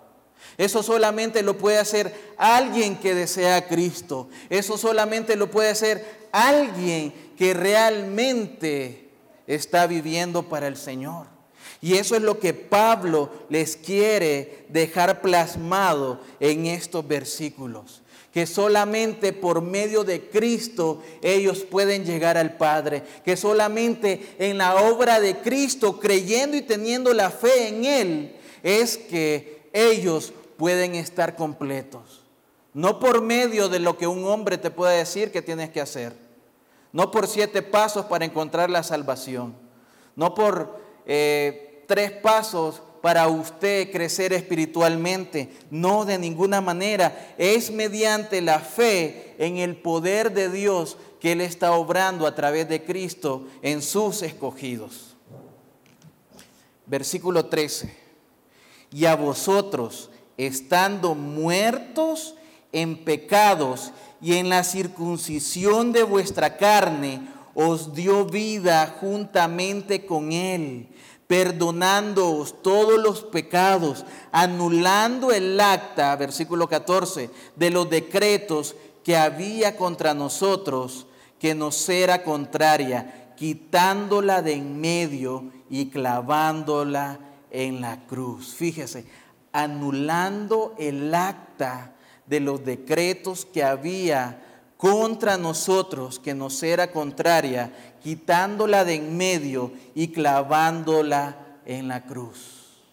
Eso 0.57 0.83
solamente 0.83 1.41
lo 1.41 1.57
puede 1.57 1.77
hacer 1.77 2.33
alguien 2.37 2.97
que 2.97 3.13
desea 3.13 3.57
a 3.57 3.67
Cristo. 3.67 4.29
Eso 4.49 4.77
solamente 4.77 5.35
lo 5.35 5.51
puede 5.51 5.69
hacer 5.69 6.27
alguien 6.31 7.13
que 7.37 7.53
realmente 7.53 9.09
está 9.47 9.85
viviendo 9.87 10.43
para 10.43 10.67
el 10.67 10.77
Señor. 10.77 11.27
Y 11.81 11.95
eso 11.95 12.15
es 12.15 12.21
lo 12.21 12.39
que 12.39 12.53
Pablo 12.53 13.29
les 13.49 13.75
quiere 13.75 14.65
dejar 14.69 15.21
plasmado 15.21 16.21
en 16.39 16.65
estos 16.65 17.05
versículos 17.07 18.01
que 18.35 18.45
solamente 18.45 19.31
por 19.31 19.61
medio 19.61 20.03
de 20.03 20.27
Cristo 20.27 21.01
ellos 21.21 21.59
pueden 21.59 22.03
llegar 22.03 22.37
al 22.37 22.57
Padre, 22.57 23.01
que 23.23 23.37
solamente 23.37 24.35
en 24.39 24.57
la 24.57 24.75
obra 24.75 25.21
de 25.21 25.37
Cristo, 25.37 26.01
creyendo 26.01 26.57
y 26.57 26.61
teniendo 26.61 27.13
la 27.13 27.29
fe 27.29 27.69
en 27.69 27.85
Él, 27.85 28.35
es 28.61 28.97
que 28.97 29.69
ellos 29.71 30.33
pueden 30.57 30.95
estar 30.95 31.37
completos. 31.37 32.23
No 32.73 32.99
por 32.99 33.21
medio 33.21 33.69
de 33.69 33.79
lo 33.79 33.97
que 33.97 34.05
un 34.05 34.25
hombre 34.25 34.57
te 34.57 34.69
pueda 34.69 34.91
decir 34.91 35.31
que 35.31 35.41
tienes 35.41 35.69
que 35.69 35.79
hacer, 35.79 36.11
no 36.91 37.11
por 37.11 37.27
siete 37.27 37.61
pasos 37.61 38.03
para 38.07 38.25
encontrar 38.25 38.69
la 38.69 38.83
salvación, 38.83 39.55
no 40.17 40.35
por 40.35 40.77
eh, 41.05 41.85
tres 41.87 42.11
pasos 42.11 42.81
para 43.05 43.27
usted 43.27 43.91
crecer 43.91 44.33
espiritualmente. 44.33 45.51
No, 45.69 46.05
de 46.05 46.17
ninguna 46.17 46.59
manera. 46.59 47.35
Es 47.37 47.69
mediante 47.69 48.41
la 48.41 48.57
fe 48.57 49.35
en 49.37 49.57
el 49.57 49.75
poder 49.75 50.33
de 50.33 50.49
Dios 50.49 50.97
que 51.19 51.33
Él 51.33 51.41
está 51.41 51.73
obrando 51.73 52.25
a 52.25 52.33
través 52.33 52.67
de 52.67 52.83
Cristo 52.83 53.45
en 53.61 53.83
sus 53.83 54.23
escogidos. 54.23 55.15
Versículo 56.87 57.45
13. 57.45 57.95
Y 58.91 59.05
a 59.05 59.15
vosotros, 59.15 60.09
estando 60.35 61.13
muertos 61.13 62.33
en 62.71 63.05
pecados 63.05 63.91
y 64.19 64.33
en 64.33 64.49
la 64.49 64.63
circuncisión 64.63 65.91
de 65.91 66.01
vuestra 66.01 66.57
carne, 66.57 67.21
os 67.53 67.93
dio 67.93 68.25
vida 68.25 68.97
juntamente 68.99 70.07
con 70.07 70.31
Él 70.31 70.89
perdonándoos 71.27 72.61
todos 72.61 73.01
los 73.01 73.23
pecados, 73.23 74.05
anulando 74.31 75.31
el 75.31 75.59
acta, 75.59 76.15
versículo 76.15 76.67
14, 76.67 77.29
de 77.55 77.69
los 77.69 77.89
decretos 77.89 78.75
que 79.03 79.17
había 79.17 79.75
contra 79.75 80.13
nosotros, 80.13 81.07
que 81.39 81.55
nos 81.55 81.87
era 81.89 82.23
contraria, 82.23 83.33
quitándola 83.35 84.41
de 84.41 84.53
en 84.53 84.79
medio 84.79 85.51
y 85.69 85.87
clavándola 85.87 87.19
en 87.51 87.81
la 87.81 88.05
cruz. 88.05 88.53
Fíjese, 88.53 89.05
anulando 89.51 90.75
el 90.77 91.13
acta 91.13 91.93
de 92.25 92.39
los 92.39 92.63
decretos 92.63 93.45
que 93.45 93.63
había 93.63 94.41
contra 94.77 95.37
nosotros, 95.37 96.19
que 96.19 96.33
nos 96.33 96.61
era 96.63 96.91
contraria, 96.91 97.94
quitándola 98.05 98.85
de 98.85 98.93
en 98.93 99.17
medio 99.17 99.71
y 99.95 100.09
clavándola 100.09 101.57
en 101.65 101.87
la 101.87 102.05
cruz. 102.05 102.83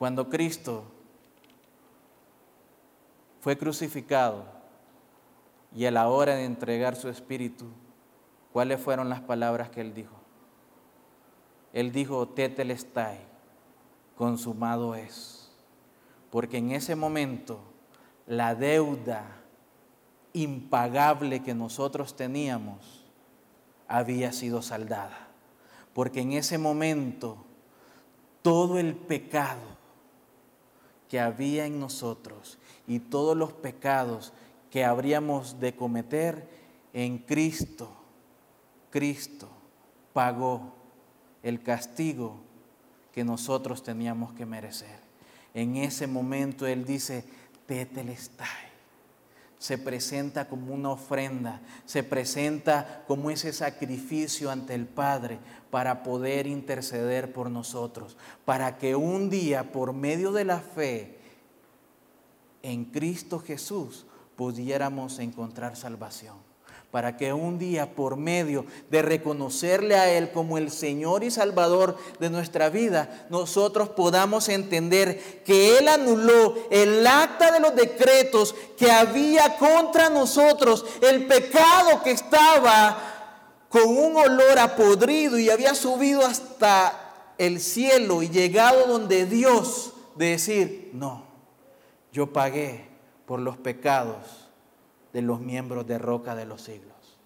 Cuando 0.00 0.28
Cristo 0.28 0.82
fue 3.38 3.56
crucificado 3.56 4.46
y 5.72 5.84
a 5.84 5.92
la 5.92 6.08
hora 6.08 6.34
de 6.34 6.44
entregar 6.44 6.96
su 6.96 7.08
espíritu, 7.08 7.66
¿cuáles 8.52 8.80
fueron 8.80 9.08
las 9.08 9.20
palabras 9.20 9.70
que 9.70 9.80
él 9.80 9.94
dijo? 9.94 10.16
Él 11.72 11.92
dijo, 11.92 12.26
tetelestai, 12.26 13.20
consumado 14.16 14.96
es. 14.96 15.52
Porque 16.32 16.56
en 16.56 16.72
ese 16.72 16.96
momento 16.96 17.60
la 18.26 18.56
deuda 18.56 19.36
impagable 20.32 21.44
que 21.44 21.54
nosotros 21.54 22.16
teníamos 22.16 22.97
había 23.88 24.32
sido 24.32 24.62
saldada. 24.62 25.28
Porque 25.94 26.20
en 26.20 26.32
ese 26.32 26.58
momento 26.58 27.44
todo 28.42 28.78
el 28.78 28.94
pecado 28.94 29.78
que 31.08 31.18
había 31.18 31.66
en 31.66 31.80
nosotros 31.80 32.58
y 32.86 33.00
todos 33.00 33.36
los 33.36 33.52
pecados 33.52 34.32
que 34.70 34.84
habríamos 34.84 35.58
de 35.58 35.74
cometer 35.74 36.48
en 36.92 37.18
Cristo, 37.18 37.90
Cristo 38.90 39.48
pagó 40.12 40.74
el 41.42 41.62
castigo 41.62 42.40
que 43.12 43.24
nosotros 43.24 43.82
teníamos 43.82 44.32
que 44.34 44.46
merecer. 44.46 45.00
En 45.54 45.76
ese 45.76 46.06
momento 46.06 46.66
Él 46.66 46.84
dice, 46.84 47.24
tetelestai, 47.66 48.67
se 49.58 49.78
presenta 49.78 50.48
como 50.48 50.72
una 50.72 50.90
ofrenda, 50.90 51.60
se 51.84 52.02
presenta 52.02 53.04
como 53.06 53.30
ese 53.30 53.52
sacrificio 53.52 54.50
ante 54.50 54.74
el 54.74 54.86
Padre 54.86 55.38
para 55.70 56.02
poder 56.02 56.46
interceder 56.46 57.32
por 57.32 57.50
nosotros, 57.50 58.16
para 58.44 58.78
que 58.78 58.96
un 58.96 59.30
día 59.30 59.72
por 59.72 59.92
medio 59.92 60.32
de 60.32 60.44
la 60.44 60.60
fe 60.60 61.18
en 62.62 62.84
Cristo 62.86 63.40
Jesús 63.40 64.06
pudiéramos 64.36 65.18
encontrar 65.18 65.76
salvación 65.76 66.47
para 66.90 67.18
que 67.18 67.34
un 67.34 67.58
día 67.58 67.94
por 67.94 68.16
medio 68.16 68.64
de 68.90 69.02
reconocerle 69.02 69.94
a 69.96 70.10
Él 70.10 70.30
como 70.32 70.56
el 70.56 70.70
Señor 70.70 71.22
y 71.22 71.30
Salvador 71.30 71.98
de 72.18 72.30
nuestra 72.30 72.70
vida, 72.70 73.26
nosotros 73.28 73.90
podamos 73.90 74.48
entender 74.48 75.42
que 75.44 75.76
Él 75.76 75.88
anuló 75.88 76.54
el 76.70 77.06
acta 77.06 77.50
de 77.52 77.60
los 77.60 77.74
decretos 77.74 78.54
que 78.78 78.90
había 78.90 79.58
contra 79.58 80.08
nosotros, 80.08 80.86
el 81.02 81.26
pecado 81.26 82.02
que 82.02 82.12
estaba 82.12 83.66
con 83.68 83.86
un 83.86 84.16
olor 84.16 84.58
a 84.58 84.74
podrido 84.74 85.38
y 85.38 85.50
había 85.50 85.74
subido 85.74 86.24
hasta 86.24 87.34
el 87.36 87.60
cielo 87.60 88.22
y 88.22 88.30
llegado 88.30 88.86
donde 88.86 89.26
Dios 89.26 89.92
de 90.16 90.30
decir, 90.30 90.90
no, 90.94 91.26
yo 92.12 92.32
pagué 92.32 92.88
por 93.26 93.40
los 93.40 93.58
pecados 93.58 94.47
de 95.18 95.22
los 95.22 95.40
miembros 95.40 95.84
de 95.84 95.98
Roca 95.98 96.36
de 96.36 96.46
los 96.46 96.62
Siglos. 96.62 97.18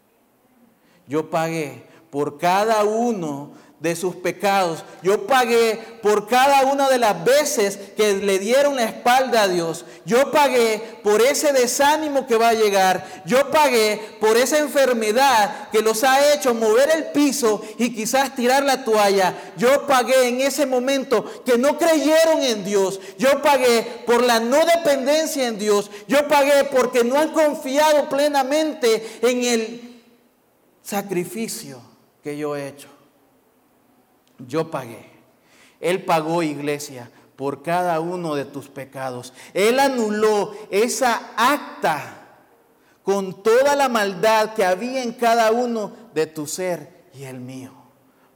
Yo 1.06 1.28
pagué 1.28 1.84
por 2.10 2.38
cada 2.38 2.84
uno 2.84 3.50
de 3.82 3.96
sus 3.96 4.14
pecados. 4.14 4.84
Yo 5.02 5.26
pagué 5.26 5.76
por 6.02 6.28
cada 6.28 6.62
una 6.72 6.88
de 6.88 6.98
las 6.98 7.24
veces 7.24 7.76
que 7.96 8.14
le 8.14 8.38
dieron 8.38 8.76
la 8.76 8.84
espalda 8.84 9.42
a 9.42 9.48
Dios. 9.48 9.84
Yo 10.06 10.30
pagué 10.30 10.80
por 11.02 11.20
ese 11.20 11.52
desánimo 11.52 12.28
que 12.28 12.36
va 12.36 12.50
a 12.50 12.54
llegar. 12.54 13.22
Yo 13.26 13.50
pagué 13.50 14.00
por 14.20 14.36
esa 14.36 14.58
enfermedad 14.58 15.68
que 15.70 15.82
los 15.82 16.04
ha 16.04 16.32
hecho 16.32 16.54
mover 16.54 16.90
el 16.90 17.04
piso 17.06 17.60
y 17.76 17.92
quizás 17.92 18.36
tirar 18.36 18.62
la 18.62 18.84
toalla. 18.84 19.34
Yo 19.56 19.84
pagué 19.88 20.28
en 20.28 20.40
ese 20.42 20.64
momento 20.64 21.42
que 21.44 21.58
no 21.58 21.76
creyeron 21.76 22.40
en 22.40 22.64
Dios. 22.64 23.00
Yo 23.18 23.42
pagué 23.42 24.04
por 24.06 24.22
la 24.22 24.38
no 24.38 24.64
dependencia 24.64 25.48
en 25.48 25.58
Dios. 25.58 25.90
Yo 26.06 26.28
pagué 26.28 26.64
porque 26.70 27.02
no 27.02 27.18
han 27.18 27.32
confiado 27.32 28.08
plenamente 28.08 29.18
en 29.22 29.42
el 29.42 30.02
sacrificio 30.84 31.82
que 32.22 32.36
yo 32.36 32.54
he 32.54 32.68
hecho 32.68 32.91
yo 34.46 34.70
pagué. 34.70 35.10
Él 35.80 36.04
pagó, 36.04 36.42
iglesia, 36.42 37.10
por 37.36 37.62
cada 37.62 37.98
uno 38.00 38.34
de 38.34 38.44
tus 38.44 38.68
pecados. 38.68 39.32
Él 39.52 39.80
anuló 39.80 40.54
esa 40.70 41.32
acta 41.36 42.18
con 43.02 43.42
toda 43.42 43.74
la 43.74 43.88
maldad 43.88 44.54
que 44.54 44.64
había 44.64 45.02
en 45.02 45.12
cada 45.12 45.50
uno 45.50 45.92
de 46.14 46.26
tu 46.26 46.46
ser 46.46 47.06
y 47.14 47.24
el 47.24 47.40
mío. 47.40 47.72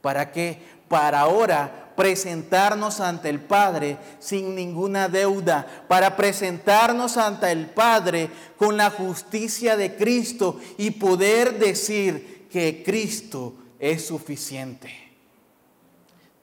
¿Para 0.01 0.31
qué? 0.31 0.61
Para 0.89 1.21
ahora 1.21 1.93
presentarnos 1.95 2.99
ante 2.99 3.29
el 3.29 3.39
Padre 3.39 3.97
sin 4.19 4.53
ninguna 4.55 5.09
deuda, 5.09 5.65
para 5.87 6.15
presentarnos 6.15 7.17
ante 7.17 7.51
el 7.51 7.67
Padre 7.67 8.29
con 8.57 8.77
la 8.77 8.89
justicia 8.89 9.75
de 9.77 9.95
Cristo 9.95 10.59
y 10.77 10.91
poder 10.91 11.57
decir 11.57 12.47
que 12.51 12.83
Cristo 12.83 13.53
es 13.79 14.05
suficiente. 14.05 15.06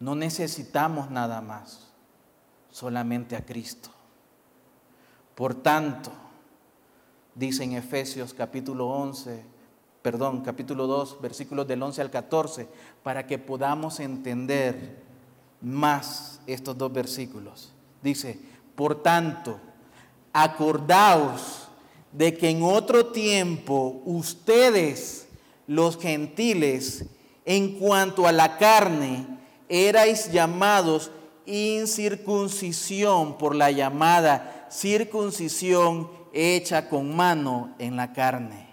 No 0.04 0.14
necesitamos 0.14 1.10
nada 1.10 1.40
más, 1.40 1.88
solamente 2.70 3.36
a 3.36 3.46
Cristo. 3.46 3.88
Por 5.34 5.54
tanto, 5.54 6.12
dice 7.34 7.64
en 7.64 7.72
Efesios 7.72 8.34
capítulo 8.34 8.86
11, 8.86 9.42
perdón, 10.02 10.42
capítulo 10.42 10.86
2, 10.86 11.22
versículos 11.22 11.66
del 11.66 11.82
11 11.82 12.02
al 12.02 12.10
14, 12.10 12.68
para 13.02 13.26
que 13.26 13.38
podamos 13.38 13.98
entender 13.98 15.02
más 15.62 16.38
estos 16.46 16.76
dos 16.76 16.92
versículos. 16.92 17.72
Dice, 18.02 18.38
por 18.74 19.02
tanto, 19.02 19.58
acordaos 20.34 21.68
de 22.12 22.36
que 22.36 22.50
en 22.50 22.62
otro 22.62 23.06
tiempo 23.06 24.02
ustedes, 24.04 25.28
los 25.66 25.96
gentiles, 25.96 27.06
en 27.46 27.78
cuanto 27.78 28.26
a 28.26 28.32
la 28.32 28.58
carne, 28.58 29.43
erais 29.74 30.30
llamados 30.30 31.10
incircuncisión 31.46 33.36
por 33.36 33.56
la 33.56 33.72
llamada 33.72 34.68
circuncisión 34.70 36.08
hecha 36.32 36.88
con 36.88 37.14
mano 37.14 37.74
en 37.78 37.96
la 37.96 38.12
carne. 38.12 38.68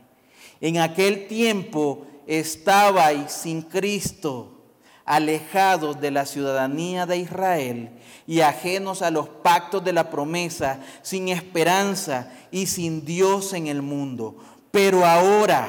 En 0.59 0.77
aquel 0.77 1.27
tiempo 1.27 2.05
estabais 2.27 3.31
sin 3.31 3.63
Cristo, 3.63 4.59
alejados 5.03 5.99
de 5.99 6.11
la 6.11 6.27
ciudadanía 6.27 7.07
de 7.07 7.17
Israel 7.17 7.89
y 8.27 8.41
ajenos 8.41 9.01
a 9.01 9.09
los 9.09 9.27
pactos 9.27 9.83
de 9.83 9.93
la 9.93 10.11
promesa, 10.11 10.79
sin 11.01 11.29
esperanza 11.29 12.31
y 12.51 12.67
sin 12.67 13.03
Dios 13.03 13.53
en 13.53 13.65
el 13.67 13.81
mundo. 13.81 14.37
Pero 14.69 15.03
ahora, 15.03 15.67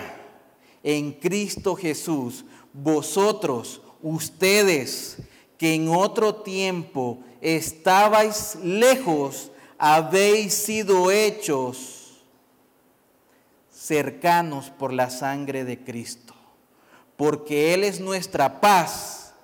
en 0.82 1.12
Cristo 1.12 1.74
Jesús, 1.74 2.44
vosotros, 2.72 3.80
ustedes 4.02 5.18
que 5.58 5.74
en 5.74 5.88
otro 5.88 6.34
tiempo 6.36 7.20
estabais 7.40 8.56
lejos, 8.62 9.50
habéis 9.78 10.54
sido 10.54 11.10
hechos 11.10 12.24
cercanos 13.70 14.70
por 14.70 14.92
la 14.92 15.10
sangre 15.10 15.64
de 15.64 15.82
Cristo, 15.82 16.34
porque 17.16 17.74
Él 17.74 17.84
es 17.84 18.00
nuestra 18.00 18.60
paz, 18.60 19.34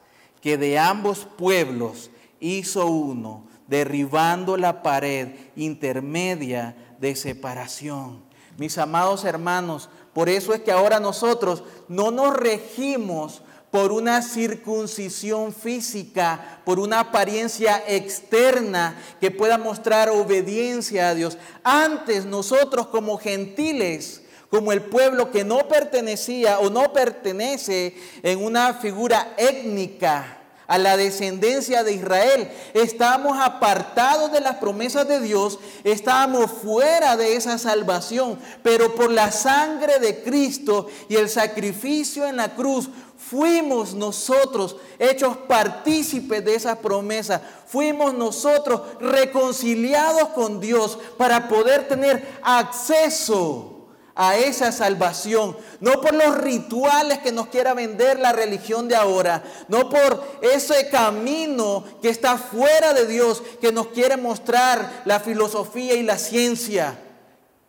que 0.40 0.56
de 0.56 0.78
ambos 0.78 1.26
pueblos 1.36 2.10
hizo 2.40 2.86
uno, 2.86 3.44
derribando 3.66 4.56
la 4.56 4.82
pared 4.82 5.28
intermedia 5.56 6.76
de 7.00 7.16
separación. 7.16 8.22
Mis 8.56 8.78
amados 8.78 9.24
hermanos, 9.24 9.88
por 10.12 10.28
eso 10.28 10.54
es 10.54 10.60
que 10.60 10.72
ahora 10.72 11.00
nosotros 11.00 11.62
no 11.88 12.10
nos 12.10 12.36
regimos 12.36 13.42
por 13.70 13.92
una 13.92 14.22
circuncisión 14.22 15.52
física, 15.52 16.60
por 16.64 16.78
una 16.78 17.00
apariencia 17.00 17.82
externa 17.86 18.96
que 19.20 19.30
pueda 19.30 19.58
mostrar 19.58 20.08
obediencia 20.08 21.10
a 21.10 21.14
Dios. 21.14 21.36
Antes 21.62 22.24
nosotros 22.24 22.86
como 22.86 23.18
gentiles, 23.18 24.22
como 24.50 24.72
el 24.72 24.82
pueblo 24.82 25.30
que 25.30 25.44
no 25.44 25.68
pertenecía 25.68 26.58
o 26.60 26.70
no 26.70 26.92
pertenece 26.92 27.94
en 28.22 28.42
una 28.42 28.74
figura 28.74 29.34
étnica, 29.36 30.37
a 30.68 30.78
la 30.78 30.96
descendencia 30.96 31.82
de 31.82 31.94
Israel. 31.94 32.48
Estábamos 32.74 33.38
apartados 33.40 34.30
de 34.30 34.40
las 34.40 34.56
promesas 34.56 35.08
de 35.08 35.18
Dios, 35.18 35.58
estábamos 35.82 36.52
fuera 36.52 37.16
de 37.16 37.34
esa 37.34 37.58
salvación, 37.58 38.38
pero 38.62 38.94
por 38.94 39.10
la 39.10 39.32
sangre 39.32 39.98
de 39.98 40.22
Cristo 40.22 40.86
y 41.08 41.16
el 41.16 41.28
sacrificio 41.28 42.26
en 42.26 42.36
la 42.36 42.54
cruz 42.54 42.90
fuimos 43.16 43.94
nosotros 43.94 44.76
hechos 44.98 45.36
partícipes 45.48 46.44
de 46.44 46.54
esa 46.54 46.78
promesa. 46.78 47.42
Fuimos 47.66 48.14
nosotros 48.14 48.82
reconciliados 49.00 50.28
con 50.28 50.60
Dios 50.60 50.98
para 51.16 51.48
poder 51.48 51.88
tener 51.88 52.38
acceso 52.42 53.77
a 54.18 54.36
esa 54.36 54.70
salvación. 54.72 55.56
No 55.80 56.02
por 56.02 56.12
los 56.12 56.36
rituales 56.36 57.20
que 57.20 57.32
nos 57.32 57.46
quiera 57.46 57.72
vender 57.72 58.18
la 58.18 58.32
religión 58.32 58.86
de 58.88 58.96
ahora. 58.96 59.42
No 59.68 59.88
por 59.88 60.22
ese 60.42 60.90
camino 60.90 61.84
que 62.02 62.10
está 62.10 62.36
fuera 62.36 62.92
de 62.92 63.06
Dios, 63.06 63.42
que 63.62 63.72
nos 63.72 63.86
quiere 63.86 64.18
mostrar 64.18 65.02
la 65.06 65.20
filosofía 65.20 65.94
y 65.94 66.02
la 66.02 66.18
ciencia. 66.18 66.98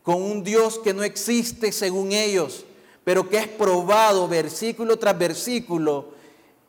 Con 0.03 0.21
un 0.21 0.43
Dios 0.43 0.79
que 0.79 0.93
no 0.93 1.03
existe 1.03 1.71
según 1.71 2.11
ellos 2.11 2.65
pero 3.09 3.27
que 3.27 3.37
es 3.37 3.47
probado 3.47 4.27
versículo 4.27 4.99
tras 4.99 5.17
versículo 5.17 6.09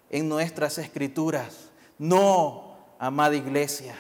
en 0.09 0.27
nuestras 0.27 0.79
escrituras. 0.79 1.69
No, 1.99 2.77
amada 2.99 3.37
iglesia, 3.37 3.95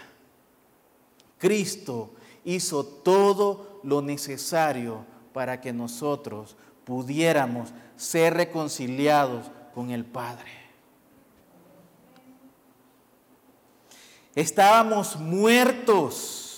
Cristo 1.36 2.12
hizo 2.44 2.82
todo 2.82 3.80
lo 3.82 4.00
necesario 4.00 5.04
para 5.32 5.60
que 5.60 5.72
nosotros 5.72 6.56
pudiéramos 6.84 7.70
ser 7.96 8.34
reconciliados 8.34 9.50
con 9.74 9.90
el 9.90 10.04
Padre. 10.04 10.50
Estábamos 14.34 15.16
muertos 15.16 16.50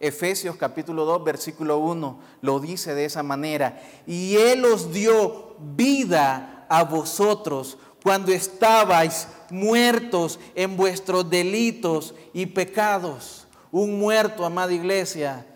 Efesios 0.00 0.56
capítulo 0.56 1.04
2, 1.04 1.22
versículo 1.24 1.76
1 1.76 2.18
lo 2.40 2.58
dice 2.58 2.94
de 2.94 3.04
esa 3.04 3.22
manera. 3.22 3.82
Y 4.06 4.34
Él 4.36 4.64
os 4.64 4.92
dio 4.92 5.56
vida 5.58 6.64
a 6.70 6.84
vosotros 6.84 7.76
cuando 8.02 8.32
estabais 8.32 9.28
muertos 9.50 10.40
en 10.54 10.74
vuestros 10.74 11.28
delitos 11.28 12.14
y 12.32 12.46
pecados. 12.46 13.46
Un 13.70 13.98
muerto, 13.98 14.46
amada 14.46 14.72
iglesia, 14.72 15.46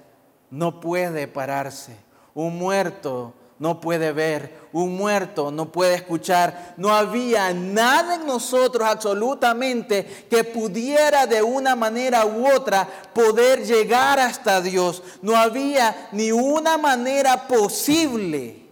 no 0.50 0.78
puede 0.78 1.26
pararse. 1.26 1.96
Un 2.34 2.58
muerto 2.58 3.34
no 3.58 3.80
puede 3.80 4.12
ver, 4.12 4.68
un 4.72 4.96
muerto 4.96 5.50
no 5.50 5.70
puede 5.70 5.94
escuchar. 5.94 6.74
No 6.76 6.92
había 6.92 7.52
nada 7.54 8.16
en 8.16 8.26
nosotros 8.26 8.86
absolutamente 8.86 10.26
que 10.28 10.42
pudiera 10.42 11.26
de 11.26 11.42
una 11.42 11.76
manera 11.76 12.26
u 12.26 12.46
otra 12.46 12.86
poder 13.14 13.64
llegar 13.64 14.18
hasta 14.18 14.60
Dios. 14.60 15.02
No 15.22 15.36
había 15.36 16.08
ni 16.12 16.32
una 16.32 16.76
manera 16.76 17.46
posible 17.46 18.64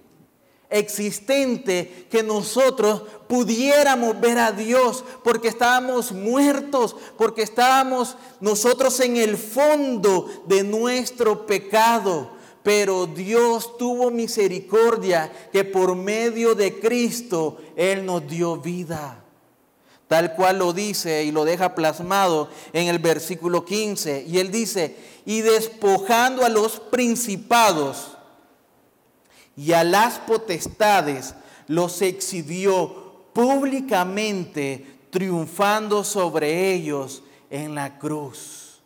existente 0.69 2.09
que 2.11 2.23
nosotros 2.23 3.03
pudiéramos 3.29 4.19
ver 4.21 4.39
a 4.39 4.53
Dios, 4.53 5.05
porque 5.23 5.49
estábamos 5.49 6.13
muertos, 6.13 6.97
porque 7.17 7.43
estábamos 7.43 8.17
nosotros 8.41 8.99
en 9.01 9.17
el 9.17 9.37
fondo 9.37 10.29
de 10.47 10.65
nuestro 10.65 11.47
pecado. 11.47 12.42
Pero 12.63 13.07
Dios 13.07 13.77
tuvo 13.77 14.11
misericordia 14.11 15.33
que 15.53 15.65
por 15.65 15.97
medio 15.97 16.55
de 16.55 16.79
Cristo 16.79 17.59
Él 17.77 18.07
nos 18.07 18.27
dio 18.29 18.57
vida. 18.57 19.19
Tal 20.07 20.35
cual 20.35 20.59
lo 20.59 20.73
dice 20.73 21.25
y 21.25 21.33
lo 21.33 21.45
deja 21.45 21.75
plasmado 21.75 22.51
en 22.73 22.89
el 22.89 22.99
versículo 22.99 23.65
15. 23.65 24.25
Y 24.29 24.39
Él 24.39 24.51
dice, 24.51 24.95
y 25.25 25.41
despojando 25.41 26.45
a 26.45 26.49
los 26.49 26.79
principados 26.79 28.17
y 29.57 29.73
a 29.73 29.85
las 29.85 30.19
potestades, 30.19 31.35
los 31.67 32.03
exhibió 32.03 33.25
públicamente, 33.33 34.87
triunfando 35.11 36.05
sobre 36.05 36.73
ellos 36.73 37.23
en 37.51 37.75
la 37.75 37.99
cruz, 37.99 38.81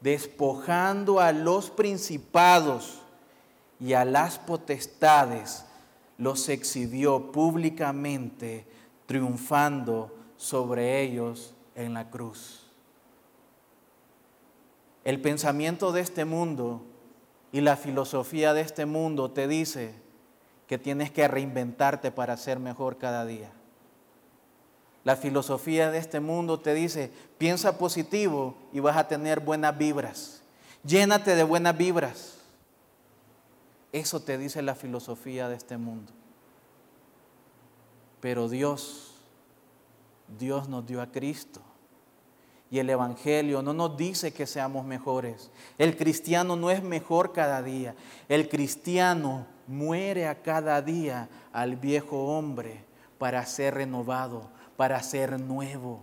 despojando 0.00 1.20
a 1.20 1.32
los 1.32 1.70
principados 1.70 2.97
y 3.80 3.92
a 3.92 4.04
las 4.04 4.38
potestades, 4.38 5.64
los 6.16 6.48
exhibió 6.48 7.30
públicamente, 7.30 8.66
triunfando 9.06 10.14
sobre 10.36 11.00
ellos 11.02 11.54
en 11.74 11.94
la 11.94 12.10
cruz. 12.10 12.66
El 15.04 15.20
pensamiento 15.20 15.92
de 15.92 16.00
este 16.00 16.24
mundo 16.24 16.82
y 17.52 17.60
la 17.60 17.76
filosofía 17.76 18.52
de 18.52 18.60
este 18.60 18.84
mundo 18.84 19.30
te 19.30 19.48
dice 19.48 19.94
que 20.66 20.76
tienes 20.76 21.10
que 21.10 21.26
reinventarte 21.28 22.10
para 22.10 22.36
ser 22.36 22.58
mejor 22.58 22.98
cada 22.98 23.24
día. 23.24 23.50
La 25.04 25.16
filosofía 25.16 25.90
de 25.90 25.98
este 25.98 26.20
mundo 26.20 26.60
te 26.60 26.74
dice, 26.74 27.10
piensa 27.38 27.78
positivo 27.78 28.56
y 28.72 28.80
vas 28.80 28.96
a 28.96 29.08
tener 29.08 29.40
buenas 29.40 29.78
vibras. 29.78 30.42
Llénate 30.84 31.34
de 31.34 31.44
buenas 31.44 31.78
vibras. 31.78 32.37
Eso 33.92 34.20
te 34.20 34.36
dice 34.36 34.62
la 34.62 34.74
filosofía 34.74 35.48
de 35.48 35.56
este 35.56 35.78
mundo. 35.78 36.12
Pero 38.20 38.48
Dios, 38.48 39.14
Dios 40.38 40.68
nos 40.68 40.86
dio 40.86 41.00
a 41.00 41.10
Cristo. 41.10 41.60
Y 42.70 42.80
el 42.80 42.90
Evangelio 42.90 43.62
no 43.62 43.72
nos 43.72 43.96
dice 43.96 44.32
que 44.34 44.46
seamos 44.46 44.84
mejores. 44.84 45.50
El 45.78 45.96
cristiano 45.96 46.54
no 46.54 46.70
es 46.70 46.82
mejor 46.82 47.32
cada 47.32 47.62
día. 47.62 47.94
El 48.28 48.48
cristiano 48.50 49.46
muere 49.66 50.28
a 50.28 50.42
cada 50.42 50.82
día 50.82 51.30
al 51.52 51.76
viejo 51.76 52.36
hombre 52.36 52.84
para 53.16 53.44
ser 53.46 53.74
renovado, 53.74 54.50
para 54.76 55.02
ser 55.02 55.40
nuevo, 55.40 56.00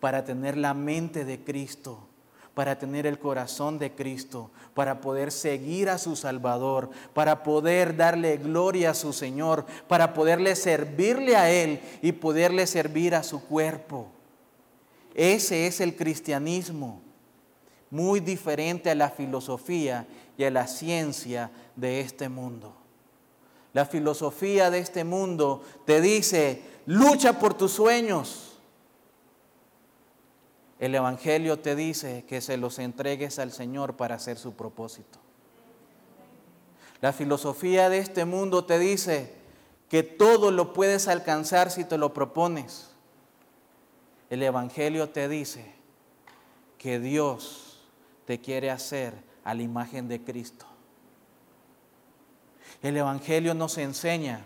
para 0.00 0.24
tener 0.24 0.58
la 0.58 0.74
mente 0.74 1.24
de 1.24 1.42
Cristo 1.42 2.08
para 2.54 2.78
tener 2.78 3.06
el 3.06 3.18
corazón 3.18 3.78
de 3.78 3.92
Cristo, 3.92 4.50
para 4.74 5.00
poder 5.00 5.32
seguir 5.32 5.88
a 5.88 5.98
su 5.98 6.16
Salvador, 6.16 6.90
para 7.14 7.42
poder 7.42 7.96
darle 7.96 8.36
gloria 8.36 8.90
a 8.90 8.94
su 8.94 9.12
Señor, 9.12 9.64
para 9.88 10.12
poderle 10.12 10.54
servirle 10.54 11.36
a 11.36 11.50
Él 11.50 11.80
y 12.02 12.12
poderle 12.12 12.66
servir 12.66 13.14
a 13.14 13.22
su 13.22 13.42
cuerpo. 13.44 14.08
Ese 15.14 15.66
es 15.66 15.80
el 15.80 15.96
cristianismo, 15.96 17.00
muy 17.90 18.20
diferente 18.20 18.90
a 18.90 18.94
la 18.94 19.10
filosofía 19.10 20.06
y 20.36 20.44
a 20.44 20.50
la 20.50 20.66
ciencia 20.66 21.50
de 21.76 22.00
este 22.00 22.28
mundo. 22.28 22.74
La 23.72 23.86
filosofía 23.86 24.70
de 24.70 24.78
este 24.78 25.04
mundo 25.04 25.62
te 25.86 26.02
dice, 26.02 26.62
lucha 26.84 27.38
por 27.38 27.54
tus 27.54 27.72
sueños 27.72 28.51
el 30.82 30.96
Evangelio 30.96 31.60
te 31.60 31.76
dice 31.76 32.24
que 32.26 32.40
se 32.40 32.56
los 32.56 32.80
entregues 32.80 33.38
al 33.38 33.52
Señor 33.52 33.96
para 33.96 34.16
hacer 34.16 34.36
su 34.36 34.54
propósito. 34.54 35.20
La 37.00 37.12
filosofía 37.12 37.88
de 37.88 37.98
este 37.98 38.24
mundo 38.24 38.64
te 38.64 38.80
dice 38.80 39.32
que 39.88 40.02
todo 40.02 40.50
lo 40.50 40.72
puedes 40.72 41.06
alcanzar 41.06 41.70
si 41.70 41.84
te 41.84 41.98
lo 41.98 42.12
propones. 42.12 42.90
El 44.28 44.42
Evangelio 44.42 45.10
te 45.10 45.28
dice 45.28 45.72
que 46.78 46.98
Dios 46.98 47.86
te 48.24 48.40
quiere 48.40 48.68
hacer 48.68 49.14
a 49.44 49.54
la 49.54 49.62
imagen 49.62 50.08
de 50.08 50.24
Cristo. 50.24 50.66
El 52.82 52.96
Evangelio 52.96 53.54
nos 53.54 53.78
enseña 53.78 54.44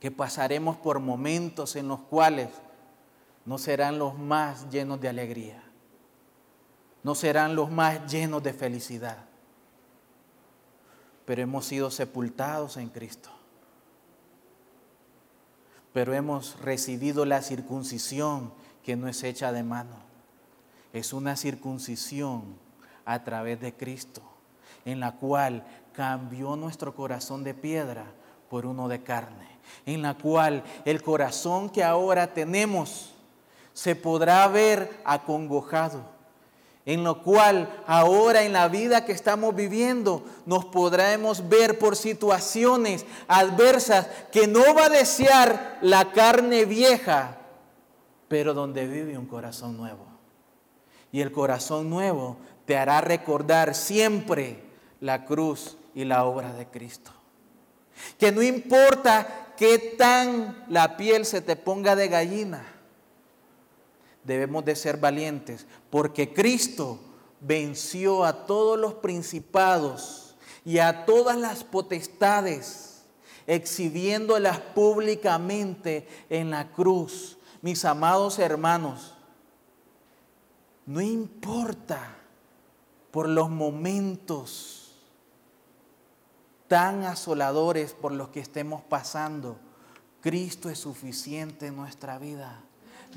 que 0.00 0.10
pasaremos 0.10 0.76
por 0.76 0.98
momentos 0.98 1.76
en 1.76 1.86
los 1.86 2.00
cuales 2.00 2.48
no 3.46 3.58
serán 3.58 3.98
los 3.98 4.18
más 4.18 4.68
llenos 4.70 5.00
de 5.00 5.08
alegría, 5.08 5.62
no 7.02 7.14
serán 7.14 7.54
los 7.54 7.70
más 7.70 8.10
llenos 8.10 8.42
de 8.42 8.52
felicidad, 8.52 9.24
pero 11.24 11.42
hemos 11.42 11.64
sido 11.64 11.90
sepultados 11.90 12.76
en 12.76 12.88
Cristo. 12.88 13.30
Pero 15.92 16.12
hemos 16.12 16.60
recibido 16.60 17.24
la 17.24 17.40
circuncisión 17.40 18.52
que 18.82 18.96
no 18.96 19.08
es 19.08 19.22
hecha 19.22 19.50
de 19.50 19.62
mano. 19.62 19.96
Es 20.92 21.12
una 21.14 21.36
circuncisión 21.36 22.58
a 23.04 23.24
través 23.24 23.60
de 23.60 23.74
Cristo, 23.74 24.22
en 24.84 25.00
la 25.00 25.12
cual 25.12 25.64
cambió 25.92 26.54
nuestro 26.56 26.94
corazón 26.94 27.44
de 27.44 27.54
piedra 27.54 28.04
por 28.50 28.66
uno 28.66 28.88
de 28.88 29.02
carne, 29.02 29.48
en 29.86 30.02
la 30.02 30.14
cual 30.14 30.62
el 30.84 31.02
corazón 31.02 31.70
que 31.70 31.82
ahora 31.82 32.34
tenemos 32.34 33.15
se 33.76 33.94
podrá 33.94 34.48
ver 34.48 35.02
acongojado, 35.04 36.00
en 36.86 37.04
lo 37.04 37.22
cual 37.22 37.82
ahora 37.86 38.42
en 38.44 38.54
la 38.54 38.68
vida 38.68 39.04
que 39.04 39.12
estamos 39.12 39.54
viviendo 39.54 40.24
nos 40.46 40.64
podremos 40.64 41.50
ver 41.50 41.78
por 41.78 41.94
situaciones 41.94 43.04
adversas 43.28 44.06
que 44.32 44.46
no 44.46 44.74
va 44.74 44.86
a 44.86 44.88
desear 44.88 45.76
la 45.82 46.10
carne 46.12 46.64
vieja, 46.64 47.36
pero 48.28 48.54
donde 48.54 48.86
vive 48.86 49.18
un 49.18 49.26
corazón 49.26 49.76
nuevo. 49.76 50.06
Y 51.12 51.20
el 51.20 51.30
corazón 51.30 51.90
nuevo 51.90 52.38
te 52.64 52.78
hará 52.78 53.02
recordar 53.02 53.74
siempre 53.74 54.64
la 55.02 55.26
cruz 55.26 55.76
y 55.94 56.06
la 56.06 56.24
obra 56.24 56.54
de 56.54 56.64
Cristo. 56.66 57.10
Que 58.18 58.32
no 58.32 58.40
importa 58.40 59.52
qué 59.58 59.78
tan 59.98 60.64
la 60.70 60.96
piel 60.96 61.26
se 61.26 61.42
te 61.42 61.56
ponga 61.56 61.94
de 61.94 62.08
gallina, 62.08 62.75
debemos 64.26 64.64
de 64.64 64.76
ser 64.76 64.98
valientes, 64.98 65.66
porque 65.88 66.32
Cristo 66.34 66.98
venció 67.40 68.24
a 68.24 68.46
todos 68.46 68.78
los 68.78 68.94
principados 68.94 70.36
y 70.64 70.78
a 70.78 71.06
todas 71.06 71.36
las 71.36 71.62
potestades, 71.62 73.04
exhibiéndolas 73.46 74.58
públicamente 74.58 76.08
en 76.28 76.50
la 76.50 76.72
cruz. 76.72 77.38
Mis 77.62 77.84
amados 77.84 78.38
hermanos, 78.38 79.14
no 80.84 81.00
importa 81.00 82.16
por 83.12 83.28
los 83.28 83.48
momentos 83.48 84.92
tan 86.68 87.04
asoladores 87.04 87.92
por 87.92 88.10
los 88.10 88.30
que 88.30 88.40
estemos 88.40 88.82
pasando, 88.82 89.56
Cristo 90.20 90.68
es 90.68 90.80
suficiente 90.80 91.68
en 91.68 91.76
nuestra 91.76 92.18
vida. 92.18 92.65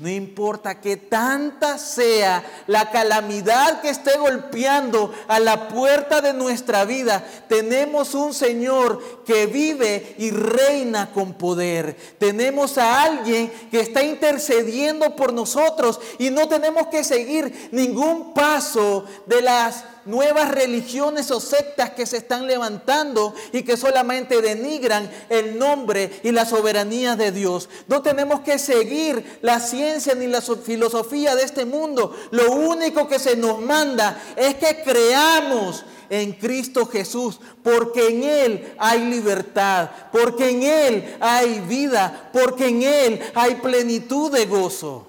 No 0.00 0.08
importa 0.08 0.80
que 0.80 0.96
tanta 0.96 1.76
sea 1.76 2.42
la 2.66 2.90
calamidad 2.90 3.82
que 3.82 3.90
esté 3.90 4.16
golpeando 4.16 5.12
a 5.28 5.38
la 5.38 5.68
puerta 5.68 6.22
de 6.22 6.32
nuestra 6.32 6.86
vida, 6.86 7.22
tenemos 7.50 8.14
un 8.14 8.32
Señor 8.32 9.24
que 9.26 9.44
vive 9.44 10.14
y 10.16 10.30
reina 10.30 11.12
con 11.12 11.34
poder. 11.34 11.94
Tenemos 12.18 12.78
a 12.78 13.02
alguien 13.02 13.52
que 13.70 13.80
está 13.80 14.02
intercediendo 14.02 15.14
por 15.16 15.34
nosotros 15.34 16.00
y 16.18 16.30
no 16.30 16.48
tenemos 16.48 16.86
que 16.86 17.04
seguir 17.04 17.68
ningún 17.70 18.32
paso 18.32 19.04
de 19.26 19.42
las 19.42 19.84
nuevas 20.04 20.50
religiones 20.50 21.30
o 21.30 21.40
sectas 21.40 21.90
que 21.90 22.06
se 22.06 22.18
están 22.18 22.46
levantando 22.46 23.34
y 23.52 23.62
que 23.62 23.76
solamente 23.76 24.40
denigran 24.40 25.10
el 25.28 25.58
nombre 25.58 26.20
y 26.22 26.32
la 26.32 26.46
soberanía 26.46 27.16
de 27.16 27.32
Dios. 27.32 27.68
No 27.86 28.02
tenemos 28.02 28.40
que 28.40 28.58
seguir 28.58 29.38
la 29.42 29.60
ciencia 29.60 30.14
ni 30.14 30.26
la 30.26 30.40
filosofía 30.40 31.34
de 31.34 31.44
este 31.44 31.64
mundo. 31.64 32.16
Lo 32.30 32.52
único 32.52 33.08
que 33.08 33.18
se 33.18 33.36
nos 33.36 33.60
manda 33.60 34.20
es 34.36 34.54
que 34.56 34.82
creamos 34.82 35.84
en 36.10 36.32
Cristo 36.32 36.86
Jesús, 36.86 37.40
porque 37.62 38.08
en 38.08 38.24
Él 38.24 38.74
hay 38.78 39.04
libertad, 39.04 39.90
porque 40.10 40.50
en 40.50 40.62
Él 40.64 41.16
hay 41.20 41.60
vida, 41.60 42.30
porque 42.32 42.68
en 42.68 42.82
Él 42.82 43.20
hay 43.34 43.54
plenitud 43.56 44.32
de 44.32 44.44
gozo. 44.46 45.06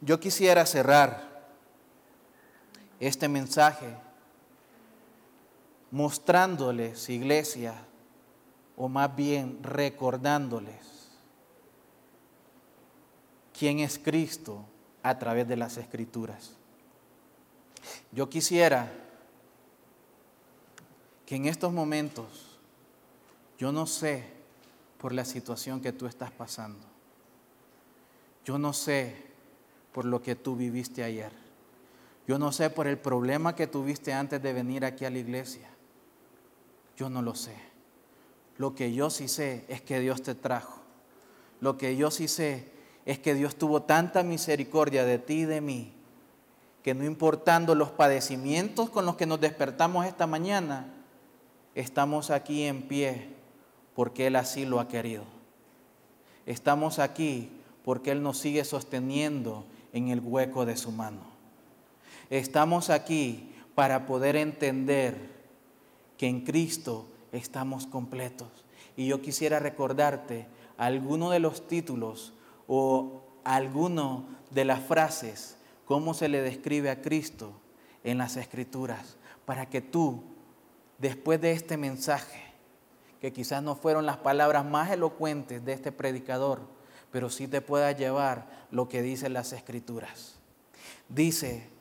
Yo 0.00 0.18
quisiera 0.18 0.66
cerrar 0.66 1.27
este 3.00 3.28
mensaje 3.28 3.94
mostrándoles, 5.90 7.08
iglesia, 7.08 7.74
o 8.76 8.88
más 8.88 9.14
bien 9.16 9.58
recordándoles 9.62 11.10
quién 13.58 13.80
es 13.80 13.98
Cristo 13.98 14.64
a 15.02 15.18
través 15.18 15.48
de 15.48 15.56
las 15.56 15.76
escrituras. 15.76 16.52
Yo 18.12 18.28
quisiera 18.28 18.92
que 21.26 21.36
en 21.36 21.46
estos 21.46 21.72
momentos, 21.72 22.58
yo 23.58 23.72
no 23.72 23.86
sé 23.86 24.24
por 24.98 25.12
la 25.12 25.24
situación 25.24 25.80
que 25.80 25.92
tú 25.92 26.06
estás 26.06 26.30
pasando, 26.30 26.86
yo 28.44 28.58
no 28.58 28.72
sé 28.72 29.26
por 29.92 30.04
lo 30.04 30.22
que 30.22 30.36
tú 30.36 30.54
viviste 30.56 31.02
ayer, 31.02 31.32
yo 32.28 32.38
no 32.38 32.52
sé 32.52 32.68
por 32.68 32.86
el 32.86 32.98
problema 32.98 33.56
que 33.56 33.66
tuviste 33.66 34.12
antes 34.12 34.42
de 34.42 34.52
venir 34.52 34.84
aquí 34.84 35.06
a 35.06 35.10
la 35.10 35.16
iglesia, 35.16 35.66
yo 36.94 37.08
no 37.08 37.22
lo 37.22 37.34
sé. 37.34 37.54
Lo 38.58 38.74
que 38.74 38.92
yo 38.92 39.08
sí 39.08 39.28
sé 39.28 39.64
es 39.68 39.80
que 39.80 39.98
Dios 39.98 40.22
te 40.22 40.34
trajo. 40.34 40.82
Lo 41.62 41.78
que 41.78 41.96
yo 41.96 42.10
sí 42.10 42.28
sé 42.28 42.68
es 43.06 43.18
que 43.18 43.32
Dios 43.32 43.56
tuvo 43.56 43.82
tanta 43.82 44.22
misericordia 44.22 45.06
de 45.06 45.18
ti 45.18 45.40
y 45.40 45.44
de 45.46 45.62
mí, 45.62 45.94
que 46.82 46.92
no 46.92 47.02
importando 47.06 47.74
los 47.74 47.88
padecimientos 47.88 48.90
con 48.90 49.06
los 49.06 49.16
que 49.16 49.24
nos 49.24 49.40
despertamos 49.40 50.04
esta 50.04 50.26
mañana, 50.26 50.92
estamos 51.74 52.30
aquí 52.30 52.64
en 52.64 52.82
pie 52.82 53.28
porque 53.94 54.26
Él 54.26 54.36
así 54.36 54.66
lo 54.66 54.80
ha 54.80 54.88
querido. 54.88 55.24
Estamos 56.44 56.98
aquí 56.98 57.50
porque 57.86 58.10
Él 58.10 58.22
nos 58.22 58.36
sigue 58.36 58.66
sosteniendo 58.66 59.64
en 59.94 60.08
el 60.08 60.20
hueco 60.20 60.66
de 60.66 60.76
su 60.76 60.92
mano. 60.92 61.37
Estamos 62.30 62.90
aquí 62.90 63.54
para 63.74 64.06
poder 64.06 64.36
entender 64.36 65.16
que 66.16 66.26
en 66.26 66.44
Cristo 66.44 67.06
estamos 67.32 67.86
completos. 67.86 68.48
Y 68.96 69.06
yo 69.06 69.22
quisiera 69.22 69.58
recordarte 69.60 70.46
alguno 70.76 71.30
de 71.30 71.38
los 71.38 71.66
títulos 71.66 72.34
o 72.66 73.22
alguno 73.44 74.26
de 74.50 74.64
las 74.64 74.80
frases, 74.80 75.56
cómo 75.84 76.12
se 76.12 76.28
le 76.28 76.42
describe 76.42 76.90
a 76.90 77.00
Cristo 77.00 77.52
en 78.04 78.18
las 78.18 78.36
Escrituras, 78.36 79.16
para 79.44 79.70
que 79.70 79.80
tú, 79.80 80.22
después 80.98 81.40
de 81.40 81.52
este 81.52 81.76
mensaje, 81.76 82.42
que 83.20 83.32
quizás 83.32 83.62
no 83.62 83.74
fueron 83.74 84.06
las 84.06 84.18
palabras 84.18 84.64
más 84.64 84.90
elocuentes 84.90 85.64
de 85.64 85.72
este 85.72 85.92
predicador, 85.92 86.60
pero 87.10 87.30
sí 87.30 87.48
te 87.48 87.60
pueda 87.60 87.90
llevar 87.92 88.66
lo 88.70 88.88
que 88.88 89.02
dicen 89.02 89.32
las 89.32 89.52
Escrituras. 89.52 90.38
Dice 91.08 91.77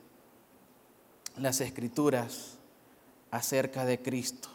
las 1.40 1.62
Escrituras, 1.62 2.58
acerca 3.32 3.86
de 3.86 4.02
Cristo. 4.02 4.50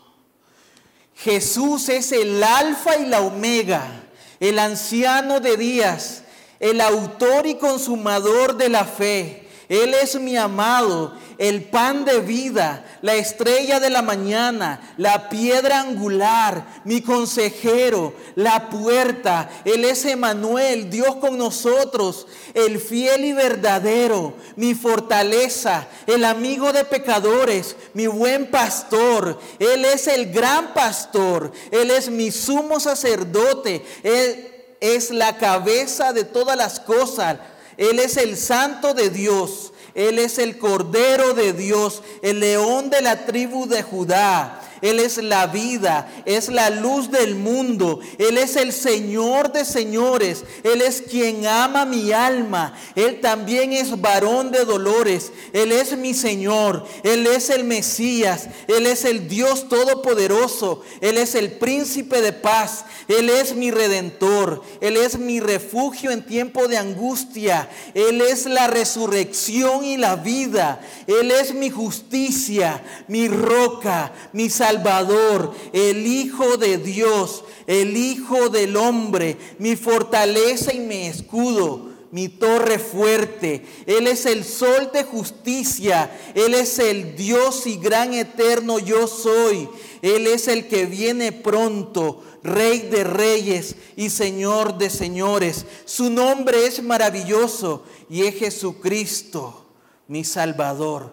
Jesús 1.14 1.88
es 1.88 2.12
el 2.12 2.42
alfa 2.42 2.96
y 2.96 3.06
la 3.06 3.20
omega, 3.20 4.04
el 4.40 4.58
anciano 4.58 5.40
de 5.40 5.56
días, 5.56 6.24
el 6.58 6.80
autor 6.80 7.46
y 7.46 7.56
consumador 7.56 8.56
de 8.56 8.68
la 8.68 8.84
fe. 8.84 9.48
Él 9.68 9.94
es 9.94 10.18
mi 10.20 10.36
amado, 10.36 11.14
el 11.38 11.64
pan 11.64 12.04
de 12.04 12.20
vida, 12.20 12.84
la 13.00 13.14
estrella 13.14 13.80
de 13.80 13.90
la 13.90 14.02
mañana, 14.02 14.94
la 14.96 15.28
piedra 15.28 15.80
angular, 15.80 16.82
mi 16.84 17.00
consejero, 17.00 18.14
la 18.34 18.68
puerta. 18.70 19.50
Él 19.64 19.84
es 19.84 20.04
Emanuel, 20.04 20.90
Dios 20.90 21.16
con 21.16 21.38
nosotros, 21.38 22.26
el 22.54 22.78
fiel 22.80 23.24
y 23.24 23.32
verdadero, 23.32 24.34
mi 24.56 24.74
fortaleza, 24.74 25.86
el 26.06 26.24
amigo 26.24 26.72
de 26.72 26.84
pecadores, 26.84 27.76
mi 27.94 28.06
buen 28.06 28.50
pastor. 28.50 29.38
Él 29.58 29.84
es 29.84 30.06
el 30.06 30.32
gran 30.32 30.74
pastor, 30.74 31.52
Él 31.70 31.90
es 31.90 32.10
mi 32.10 32.30
sumo 32.30 32.78
sacerdote, 32.80 33.84
Él 34.02 34.48
es 34.80 35.10
la 35.10 35.38
cabeza 35.38 36.12
de 36.12 36.24
todas 36.24 36.56
las 36.56 36.80
cosas. 36.80 37.38
Él 37.76 37.98
es 37.98 38.16
el 38.16 38.36
santo 38.36 38.94
de 38.94 39.10
Dios. 39.10 39.72
Él 39.94 40.18
es 40.18 40.38
el 40.38 40.58
Cordero 40.58 41.34
de 41.34 41.52
Dios, 41.52 42.02
el 42.22 42.40
león 42.40 42.88
de 42.88 43.02
la 43.02 43.26
tribu 43.26 43.66
de 43.66 43.82
Judá. 43.82 44.60
Él 44.82 44.98
es 44.98 45.18
la 45.18 45.46
vida, 45.46 46.12
es 46.26 46.48
la 46.48 46.68
luz 46.68 47.08
del 47.12 47.36
mundo. 47.36 48.00
Él 48.18 48.36
es 48.36 48.56
el 48.56 48.72
Señor 48.72 49.52
de 49.52 49.64
señores. 49.64 50.42
Él 50.64 50.82
es 50.82 51.02
quien 51.02 51.46
ama 51.46 51.84
mi 51.84 52.10
alma. 52.10 52.76
Él 52.96 53.20
también 53.20 53.72
es 53.72 54.00
varón 54.00 54.50
de 54.50 54.64
dolores. 54.64 55.30
Él 55.52 55.70
es 55.70 55.96
mi 55.96 56.14
Señor. 56.14 56.84
Él 57.04 57.28
es 57.28 57.48
el 57.50 57.62
Mesías. 57.62 58.48
Él 58.66 58.86
es 58.86 59.04
el 59.04 59.28
Dios 59.28 59.68
todopoderoso. 59.68 60.82
Él 61.00 61.16
es 61.16 61.36
el 61.36 61.52
príncipe 61.52 62.20
de 62.20 62.32
paz. 62.32 62.84
Él 63.06 63.30
es 63.30 63.54
mi 63.54 63.70
redentor. 63.70 64.64
Él 64.80 64.96
es 64.96 65.16
mi 65.16 65.38
refugio 65.38 66.10
en 66.10 66.26
tiempo 66.26 66.66
de 66.66 66.78
angustia. 66.78 67.70
Él 67.94 68.20
es 68.20 68.46
la 68.46 68.66
resurrección 68.66 69.84
y 69.84 69.96
la 69.96 70.16
vida. 70.16 70.80
Él 71.06 71.30
es 71.30 71.54
mi 71.54 71.70
justicia, 71.70 72.82
mi 73.06 73.28
roca, 73.28 74.12
mi 74.32 74.50
salvación 74.50 74.71
Salvador, 74.72 75.54
el 75.72 76.06
Hijo 76.06 76.56
de 76.56 76.78
Dios, 76.78 77.44
el 77.66 77.96
Hijo 77.96 78.48
del 78.48 78.76
hombre, 78.76 79.36
mi 79.58 79.76
fortaleza 79.76 80.72
y 80.72 80.80
mi 80.80 81.06
escudo, 81.06 81.90
mi 82.10 82.28
torre 82.28 82.78
fuerte. 82.78 83.64
Él 83.86 84.06
es 84.06 84.24
el 84.26 84.44
sol 84.44 84.90
de 84.92 85.04
justicia, 85.04 86.10
Él 86.34 86.54
es 86.54 86.78
el 86.78 87.16
Dios 87.16 87.66
y 87.66 87.76
gran 87.76 88.14
eterno 88.14 88.78
yo 88.78 89.06
soy. 89.06 89.68
Él 90.00 90.26
es 90.26 90.48
el 90.48 90.68
que 90.68 90.86
viene 90.86 91.32
pronto, 91.32 92.22
Rey 92.44 92.80
de 92.80 93.04
reyes 93.04 93.76
y 93.94 94.10
Señor 94.10 94.76
de 94.76 94.90
señores. 94.90 95.64
Su 95.84 96.10
nombre 96.10 96.66
es 96.66 96.82
maravilloso 96.82 97.84
y 98.10 98.22
es 98.22 98.34
Jesucristo, 98.34 99.64
mi 100.08 100.24
Salvador, 100.24 101.12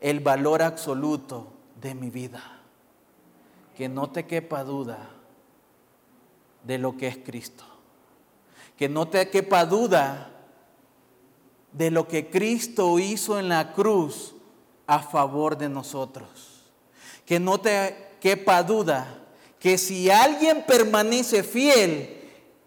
el 0.00 0.20
valor 0.20 0.62
absoluto 0.62 1.52
de 1.78 1.94
mi 1.94 2.08
vida 2.08 2.59
que 3.80 3.88
no 3.88 4.10
te 4.10 4.26
quepa 4.26 4.62
duda 4.62 5.08
de 6.64 6.76
lo 6.76 6.98
que 6.98 7.08
es 7.08 7.16
Cristo. 7.16 7.64
Que 8.76 8.90
no 8.90 9.08
te 9.08 9.30
quepa 9.30 9.64
duda 9.64 10.30
de 11.72 11.90
lo 11.90 12.06
que 12.06 12.28
Cristo 12.28 12.98
hizo 12.98 13.38
en 13.38 13.48
la 13.48 13.72
cruz 13.72 14.34
a 14.86 14.98
favor 14.98 15.56
de 15.56 15.70
nosotros. 15.70 16.28
Que 17.24 17.40
no 17.40 17.58
te 17.58 17.96
quepa 18.20 18.62
duda 18.62 19.18
que 19.58 19.78
si 19.78 20.10
alguien 20.10 20.62
permanece 20.66 21.42
fiel, 21.42 22.20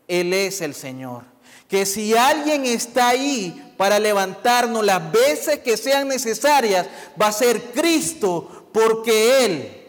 Él 0.07 0.33
es 0.33 0.61
el 0.61 0.73
Señor. 0.73 1.25
Que 1.67 1.85
si 1.85 2.17
alguien 2.17 2.65
está 2.65 3.09
ahí 3.09 3.75
para 3.77 3.99
levantarnos 3.99 4.83
las 4.83 5.11
veces 5.11 5.59
que 5.59 5.77
sean 5.77 6.07
necesarias, 6.07 6.87
va 7.21 7.27
a 7.27 7.31
ser 7.31 7.71
Cristo, 7.71 8.67
porque 8.73 9.45
Él 9.45 9.82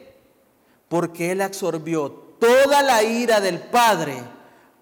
porque 0.88 1.32
Él 1.32 1.40
absorbió 1.40 2.10
toda 2.10 2.82
la 2.82 3.02
ira 3.02 3.40
del 3.40 3.60
Padre 3.60 4.22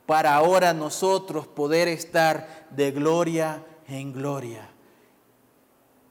para 0.07 0.35
ahora 0.35 0.75
nosotros 0.75 1.47
poder 1.47 1.89
estar 1.89 2.67
de 2.71 2.91
gloria 2.91 3.65
en 3.89 4.13
gloria. 4.13 4.69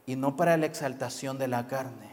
Y 0.06 0.16
no 0.16 0.36
para 0.36 0.58
la 0.58 0.66
exaltación 0.66 1.38
de 1.38 1.48
la 1.48 1.68
carne, 1.68 2.10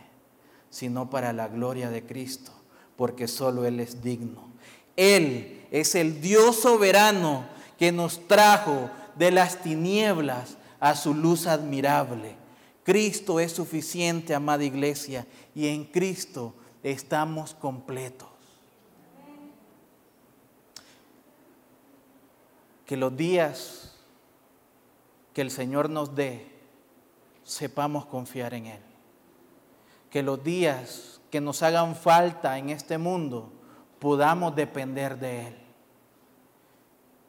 sino 0.70 1.08
para 1.08 1.32
la 1.32 1.48
gloria 1.48 1.90
de 1.90 2.04
Cristo, 2.04 2.52
porque 2.96 3.28
solo 3.28 3.64
Él 3.64 3.80
es 3.80 4.02
digno. 4.02 4.48
Él 4.96 5.66
es 5.70 5.94
el 5.94 6.20
Dios 6.20 6.56
soberano 6.60 7.46
que 7.78 7.92
nos 7.92 8.26
trajo 8.26 8.90
de 9.14 9.30
las 9.30 9.62
tinieblas 9.62 10.56
a 10.80 10.94
su 10.94 11.14
luz 11.14 11.46
admirable. 11.46 12.36
Cristo 12.84 13.40
es 13.40 13.52
suficiente, 13.52 14.34
amada 14.34 14.64
iglesia, 14.64 15.26
y 15.54 15.68
en 15.68 15.84
Cristo 15.84 16.54
estamos 16.82 17.54
completos. 17.54 18.28
Que 22.86 22.96
los 22.96 23.16
días 23.16 23.94
que 25.34 25.42
el 25.42 25.50
Señor 25.50 25.90
nos 25.90 26.14
dé, 26.14 26.50
sepamos 27.44 28.06
confiar 28.06 28.54
en 28.54 28.66
Él. 28.66 28.82
Que 30.10 30.22
los 30.22 30.42
días 30.42 31.20
que 31.30 31.40
nos 31.40 31.62
hagan 31.62 31.94
falta 31.94 32.58
en 32.58 32.70
este 32.70 32.98
mundo, 32.98 33.52
podamos 33.98 34.56
depender 34.56 35.18
de 35.18 35.48
Él. 35.48 35.56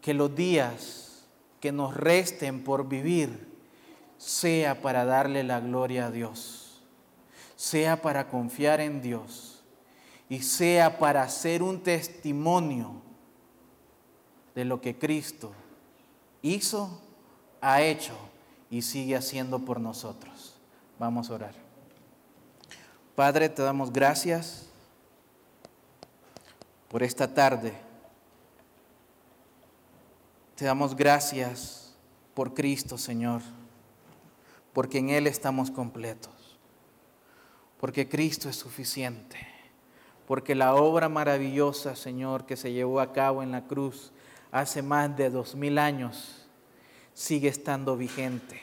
Que 0.02 0.14
los 0.14 0.34
días 0.34 1.28
que 1.60 1.72
nos 1.72 1.93
resten 1.93 2.64
por 2.64 2.88
vivir, 2.88 3.50
sea 4.18 4.82
para 4.82 5.06
darle 5.06 5.43
la 5.43 5.60
gloria 5.62 6.08
a 6.08 6.12
Dios. 6.12 6.59
Sea 7.60 8.01
para 8.01 8.30
confiar 8.30 8.80
en 8.80 9.01
Dios 9.01 9.62
y 10.30 10.41
sea 10.43 10.97
para 10.97 11.24
hacer 11.24 11.62
un 11.62 11.84
testimonio 11.84 13.01
de 14.55 14.64
lo 14.64 14.80
que 14.80 14.97
Cristo 14.97 15.51
hizo, 16.41 17.01
ha 17.60 17.82
hecho 17.82 18.14
y 18.70 18.82
sigue 18.82 19.18
haciendo 19.18 19.60
por 19.60 19.82
nosotros. 19.82 20.55
Vamos 20.97 21.30
a 21.30 21.34
orar. 21.34 21.53
Padre, 23.14 23.49
te 23.49 23.62
damos 23.62 23.91
gracias 23.91 24.70
por 26.88 27.03
esta 27.03 27.34
tarde. 27.34 27.74
Te 30.55 30.64
damos 30.64 30.95
gracias 30.95 31.93
por 32.34 32.53
Cristo, 32.53 32.97
Señor, 32.97 33.41
porque 34.72 34.99
en 34.99 35.10
Él 35.10 35.28
estamos 35.28 35.70
completos 35.70 36.39
porque 37.80 38.10
Cristo 38.10 38.50
es 38.50 38.58
suficiente, 38.58 39.38
porque 40.28 40.54
la 40.54 40.76
obra 40.76 41.08
maravillosa, 41.08 41.96
Señor, 41.96 42.46
que 42.46 42.58
se 42.58 42.74
llevó 42.74 43.00
a 43.00 43.14
cabo 43.14 43.42
en 43.42 43.52
la 43.52 43.66
cruz 43.68 44.12
hace 44.52 44.82
más 44.82 45.16
de 45.16 45.30
dos 45.30 45.56
mil 45.56 45.78
años, 45.78 46.46
sigue 47.14 47.48
estando 47.48 47.96
vigente. 47.96 48.60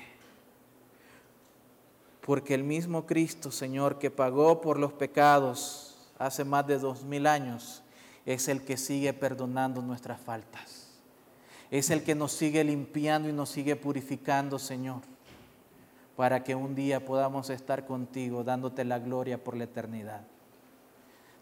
Porque 2.21 2.55
el 2.55 2.65
mismo 2.65 3.07
Cristo, 3.07 3.51
Señor, 3.51 3.99
que 3.99 4.11
pagó 4.11 4.61
por 4.61 4.79
los 4.79 4.93
pecados 4.93 5.97
hace 6.19 6.45
más 6.45 6.67
de 6.67 6.79
dos 6.79 7.05
mil 7.05 7.27
años, 7.27 7.83
es 8.27 8.49
el 8.49 8.65
que 8.65 8.77
sigue 8.77 9.13
perdonando 9.13 9.81
nuestras 9.81 10.21
faltas. 10.21 10.91
Es 11.71 11.91
el 11.91 12.03
que 12.03 12.15
nos 12.15 12.33
sigue 12.33 12.63
limpiando 12.65 13.29
y 13.29 13.33
nos 13.33 13.49
sigue 13.49 13.77
purificando, 13.77 14.59
Señor 14.59 15.16
para 16.17 16.43
que 16.43 16.55
un 16.55 16.75
día 16.75 17.05
podamos 17.05 17.51
estar 17.51 17.85
contigo 17.87 18.43
dándote 18.43 18.85
la 18.85 18.99
gloria 18.99 19.43
por 19.43 19.57
la 19.57 19.65
eternidad. 19.65 20.23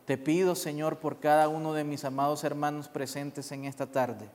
Te 0.05 0.19
pido, 0.19 0.55
Señor, 0.55 0.99
por 0.99 1.21
cada 1.21 1.49
uno 1.49 1.73
de 1.73 1.85
mis 1.85 2.05
amados 2.05 2.45
hermanos 2.45 2.89
presentes 2.89 3.53
en 3.53 3.65
esta 3.65 3.87
tarde, 3.87 4.29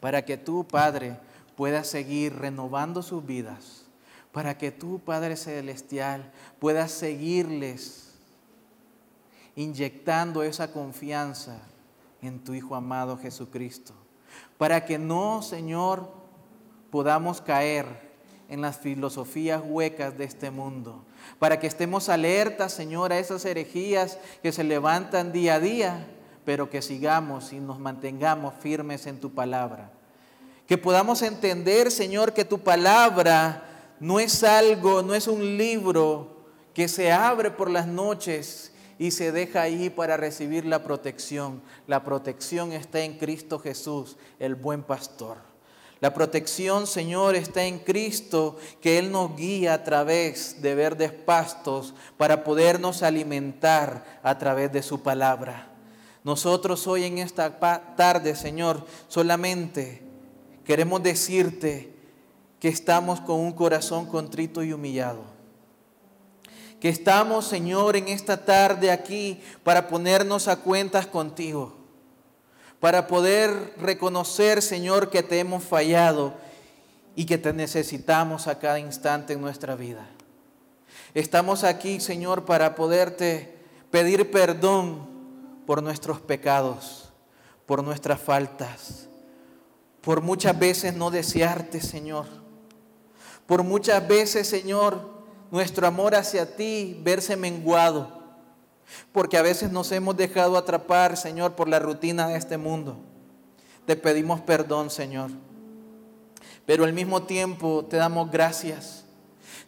para 0.00 0.24
que 0.24 0.36
tú, 0.36 0.66
Padre, 0.66 1.16
puedas 1.56 1.86
seguir 1.86 2.34
renovando 2.36 3.02
sus 3.02 3.24
vidas, 3.24 3.86
para 4.32 4.58
que 4.58 4.70
tú, 4.70 4.98
Padre 4.98 5.36
Celestial, 5.36 6.30
puedas 6.58 6.90
seguirles 6.90 8.14
inyectando 9.56 10.42
esa 10.42 10.72
confianza 10.72 11.58
en 12.20 12.42
tu 12.44 12.52
Hijo 12.52 12.74
amado 12.74 13.16
Jesucristo, 13.16 13.94
para 14.58 14.84
que 14.84 14.98
no, 14.98 15.40
Señor, 15.40 16.10
podamos 16.90 17.40
caer 17.40 18.07
en 18.48 18.62
las 18.62 18.78
filosofías 18.78 19.62
huecas 19.64 20.16
de 20.16 20.24
este 20.24 20.50
mundo, 20.50 21.04
para 21.38 21.60
que 21.60 21.66
estemos 21.66 22.08
alertas, 22.08 22.72
Señor, 22.72 23.12
a 23.12 23.18
esas 23.18 23.44
herejías 23.44 24.18
que 24.42 24.52
se 24.52 24.64
levantan 24.64 25.32
día 25.32 25.56
a 25.56 25.60
día, 25.60 26.06
pero 26.44 26.70
que 26.70 26.80
sigamos 26.80 27.52
y 27.52 27.60
nos 27.60 27.78
mantengamos 27.78 28.54
firmes 28.60 29.06
en 29.06 29.20
tu 29.20 29.34
palabra. 29.34 29.90
Que 30.66 30.78
podamos 30.78 31.22
entender, 31.22 31.90
Señor, 31.90 32.32
que 32.32 32.44
tu 32.44 32.58
palabra 32.58 33.64
no 34.00 34.18
es 34.20 34.42
algo, 34.42 35.02
no 35.02 35.14
es 35.14 35.28
un 35.28 35.58
libro 35.58 36.38
que 36.72 36.88
se 36.88 37.12
abre 37.12 37.50
por 37.50 37.70
las 37.70 37.86
noches 37.86 38.72
y 38.98 39.10
se 39.10 39.32
deja 39.32 39.62
ahí 39.62 39.90
para 39.90 40.16
recibir 40.16 40.64
la 40.64 40.82
protección. 40.82 41.62
La 41.86 42.02
protección 42.02 42.72
está 42.72 43.00
en 43.00 43.18
Cristo 43.18 43.58
Jesús, 43.58 44.16
el 44.38 44.54
buen 44.54 44.82
pastor. 44.82 45.38
La 46.00 46.14
protección, 46.14 46.86
Señor, 46.86 47.34
está 47.34 47.64
en 47.64 47.80
Cristo, 47.80 48.56
que 48.80 48.98
Él 48.98 49.10
nos 49.10 49.34
guía 49.34 49.74
a 49.74 49.82
través 49.82 50.62
de 50.62 50.76
verdes 50.76 51.10
pastos 51.10 51.92
para 52.16 52.44
podernos 52.44 53.02
alimentar 53.02 54.20
a 54.22 54.38
través 54.38 54.72
de 54.72 54.82
su 54.82 55.02
palabra. 55.02 55.72
Nosotros 56.22 56.86
hoy 56.86 57.04
en 57.04 57.18
esta 57.18 57.58
tarde, 57.96 58.36
Señor, 58.36 58.84
solamente 59.08 60.02
queremos 60.64 61.02
decirte 61.02 61.92
que 62.60 62.68
estamos 62.68 63.20
con 63.20 63.40
un 63.40 63.52
corazón 63.52 64.06
contrito 64.06 64.62
y 64.62 64.72
humillado. 64.72 65.24
Que 66.80 66.90
estamos, 66.90 67.44
Señor, 67.46 67.96
en 67.96 68.06
esta 68.06 68.44
tarde 68.44 68.92
aquí 68.92 69.40
para 69.64 69.88
ponernos 69.88 70.46
a 70.46 70.56
cuentas 70.56 71.08
contigo 71.08 71.77
para 72.80 73.06
poder 73.06 73.74
reconocer, 73.78 74.62
Señor, 74.62 75.10
que 75.10 75.22
te 75.22 75.40
hemos 75.40 75.64
fallado 75.64 76.34
y 77.16 77.26
que 77.26 77.38
te 77.38 77.52
necesitamos 77.52 78.46
a 78.46 78.58
cada 78.58 78.78
instante 78.78 79.32
en 79.32 79.40
nuestra 79.40 79.74
vida. 79.74 80.06
Estamos 81.14 81.64
aquí, 81.64 82.00
Señor, 82.00 82.44
para 82.44 82.74
poderte 82.74 83.56
pedir 83.90 84.30
perdón 84.30 85.08
por 85.66 85.82
nuestros 85.82 86.20
pecados, 86.20 87.12
por 87.66 87.82
nuestras 87.82 88.20
faltas, 88.20 89.08
por 90.00 90.20
muchas 90.20 90.56
veces 90.56 90.94
no 90.94 91.10
desearte, 91.10 91.80
Señor, 91.80 92.26
por 93.46 93.64
muchas 93.64 94.06
veces, 94.06 94.46
Señor, 94.46 95.00
nuestro 95.50 95.86
amor 95.86 96.14
hacia 96.14 96.54
ti 96.54 97.00
verse 97.02 97.36
menguado 97.36 98.17
porque 99.12 99.36
a 99.36 99.42
veces 99.42 99.70
nos 99.70 99.90
hemos 99.92 100.16
dejado 100.16 100.56
atrapar, 100.56 101.16
Señor, 101.16 101.54
por 101.54 101.68
la 101.68 101.78
rutina 101.78 102.28
de 102.28 102.36
este 102.36 102.56
mundo. 102.56 102.96
Te 103.86 103.96
pedimos 103.96 104.40
perdón, 104.40 104.90
Señor. 104.90 105.30
Pero 106.66 106.84
al 106.84 106.92
mismo 106.92 107.22
tiempo 107.22 107.86
te 107.88 107.96
damos 107.96 108.30
gracias. 108.30 109.04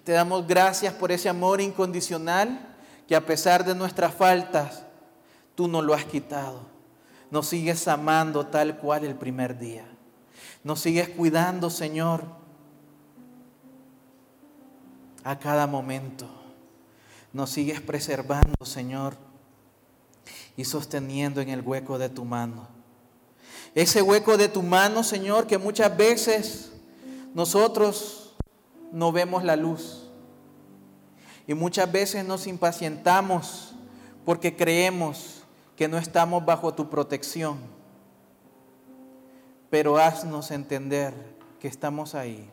Te 0.05 0.13
damos 0.13 0.47
gracias 0.47 0.93
por 0.95 1.13
ese 1.13 1.29
amor 1.29 1.61
incondicional 1.61 2.77
que 3.07 3.17
a 3.17 3.25
pesar 3.25 3.65
de 3.65 3.75
nuestras 3.75 4.15
faltas, 4.15 4.85
tú 5.55 5.69
nos 5.69 5.85
lo 5.85 5.95
has 5.95 6.05
quitado. 6.05 6.61
Nos 7.31 7.47
sigues 7.49 7.87
amando 7.89 8.47
tal 8.47 8.77
cual 8.79 9.05
el 9.05 9.15
primer 9.15 9.59
día. 9.59 9.85
Nos 10.63 10.81
sigues 10.81 11.09
cuidando, 11.09 11.71
Señor, 11.71 12.25
a 15.25 15.39
cada 15.39 15.67
momento 15.67 16.29
nos 17.33 17.51
sigues 17.51 17.81
preservando, 17.81 18.65
Señor, 18.65 19.17
y 20.57 20.65
sosteniendo 20.65 21.41
en 21.41 21.49
el 21.49 21.61
hueco 21.63 21.99
de 21.99 22.09
tu 22.09 22.25
mano. 22.25 22.69
Ese 23.75 24.03
hueco 24.03 24.37
de 24.37 24.49
tu 24.49 24.63
mano, 24.63 25.05
Señor, 25.05 25.47
que 25.47 25.59
muchas 25.59 25.97
veces 25.97 26.73
nosotros 27.35 28.35
no 28.93 29.13
vemos 29.13 29.45
la 29.45 29.55
luz. 29.55 30.09
Y 31.47 31.55
muchas 31.55 31.91
veces 31.91 32.25
nos 32.25 32.47
impacientamos 32.47 33.75
porque 34.25 34.57
creemos 34.57 35.43
que 35.77 35.89
no 35.89 35.99
estamos 35.99 36.45
bajo 36.45 36.75
tu 36.75 36.91
protección. 36.91 37.59
Pero 39.71 39.99
haznos 39.99 40.51
entender 40.51 41.15
que 41.61 41.69
estamos 41.69 42.17
ahí, 42.17 42.51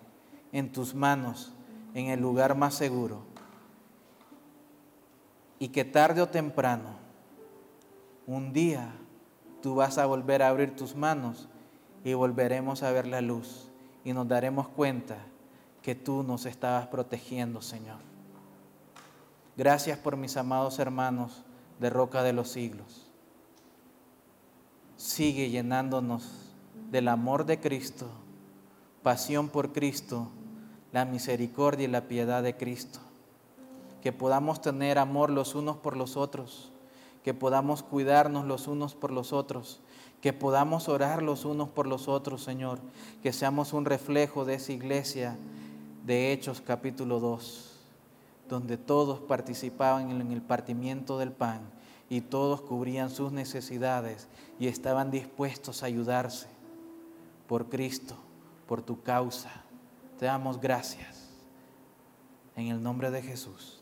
en 0.51 0.71
tus 0.71 0.93
manos, 0.93 1.51
en 1.95 2.07
el 2.07 2.19
lugar 2.19 2.55
más 2.55 2.75
seguro 2.75 3.26
y 5.59 5.69
que 5.69 5.85
tarde 5.85 6.21
o 6.21 6.29
temprano, 6.29 6.95
un 8.25 8.53
día, 8.53 8.93
tú 9.61 9.75
vas 9.75 9.97
a 9.97 10.05
volver 10.05 10.43
a 10.43 10.49
abrir 10.49 10.75
tus 10.75 10.95
manos 10.95 11.47
y 12.03 12.13
volveremos 12.13 12.83
a 12.83 12.91
ver 12.91 13.07
la 13.07 13.21
luz 13.21 13.69
y 14.03 14.13
nos 14.13 14.27
daremos 14.27 14.67
cuenta 14.67 15.17
que 15.81 15.95
tú 15.95 16.23
nos 16.23 16.45
estabas 16.45 16.87
protegiendo, 16.87 17.61
Señor. 17.61 17.99
Gracias 19.55 19.97
por 19.97 20.17
mis 20.17 20.37
amados 20.37 20.77
hermanos 20.77 21.43
de 21.79 21.89
Roca 21.89 22.21
de 22.21 22.33
los 22.33 22.49
Siglos. 22.49 23.09
Sigue 24.97 25.49
llenándonos 25.49 26.53
del 26.91 27.07
amor 27.07 27.45
de 27.45 27.59
Cristo, 27.59 28.07
pasión 29.01 29.49
por 29.49 29.73
Cristo, 29.73 30.29
la 30.91 31.05
misericordia 31.05 31.85
y 31.85 31.91
la 31.91 32.07
piedad 32.07 32.43
de 32.43 32.55
Cristo 32.55 32.99
que 34.07 34.13
podamos 34.13 34.61
tener 34.61 34.99
amor 34.99 35.29
los 35.29 35.53
unos 35.53 35.75
por 35.75 35.97
los 35.97 36.15
otros, 36.15 36.71
que 37.25 37.33
podamos 37.33 37.83
cuidarnos 37.83 38.45
los 38.45 38.69
unos 38.69 38.95
por 38.95 39.11
los 39.11 39.33
otros, 39.33 39.81
que 40.21 40.31
podamos 40.31 40.87
orar 40.87 41.21
los 41.21 41.43
unos 41.43 41.67
por 41.67 41.87
los 41.87 42.07
otros, 42.07 42.41
Señor, 42.41 42.79
que 43.21 43.33
seamos 43.33 43.73
un 43.73 43.83
reflejo 43.83 44.45
de 44.45 44.53
esa 44.53 44.71
iglesia 44.71 45.37
de 46.05 46.31
Hechos 46.31 46.61
capítulo 46.61 47.19
2, 47.19 47.79
donde 48.47 48.77
todos 48.77 49.19
participaban 49.19 50.09
en 50.09 50.31
el 50.31 50.41
partimiento 50.41 51.17
del 51.17 51.33
pan 51.33 51.59
y 52.09 52.21
todos 52.21 52.61
cubrían 52.61 53.09
sus 53.09 53.33
necesidades 53.33 54.29
y 54.57 54.67
estaban 54.67 55.11
dispuestos 55.11 55.83
a 55.83 55.87
ayudarse 55.87 56.47
por 57.45 57.67
Cristo, 57.67 58.15
por 58.69 58.81
tu 58.81 59.01
causa. 59.01 59.51
Te 60.17 60.27
damos 60.27 60.61
gracias. 60.61 61.27
En 62.55 62.67
el 62.67 62.81
nombre 62.81 63.11
de 63.11 63.21
Jesús. 63.21 63.76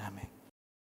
Amén. 0.00 0.39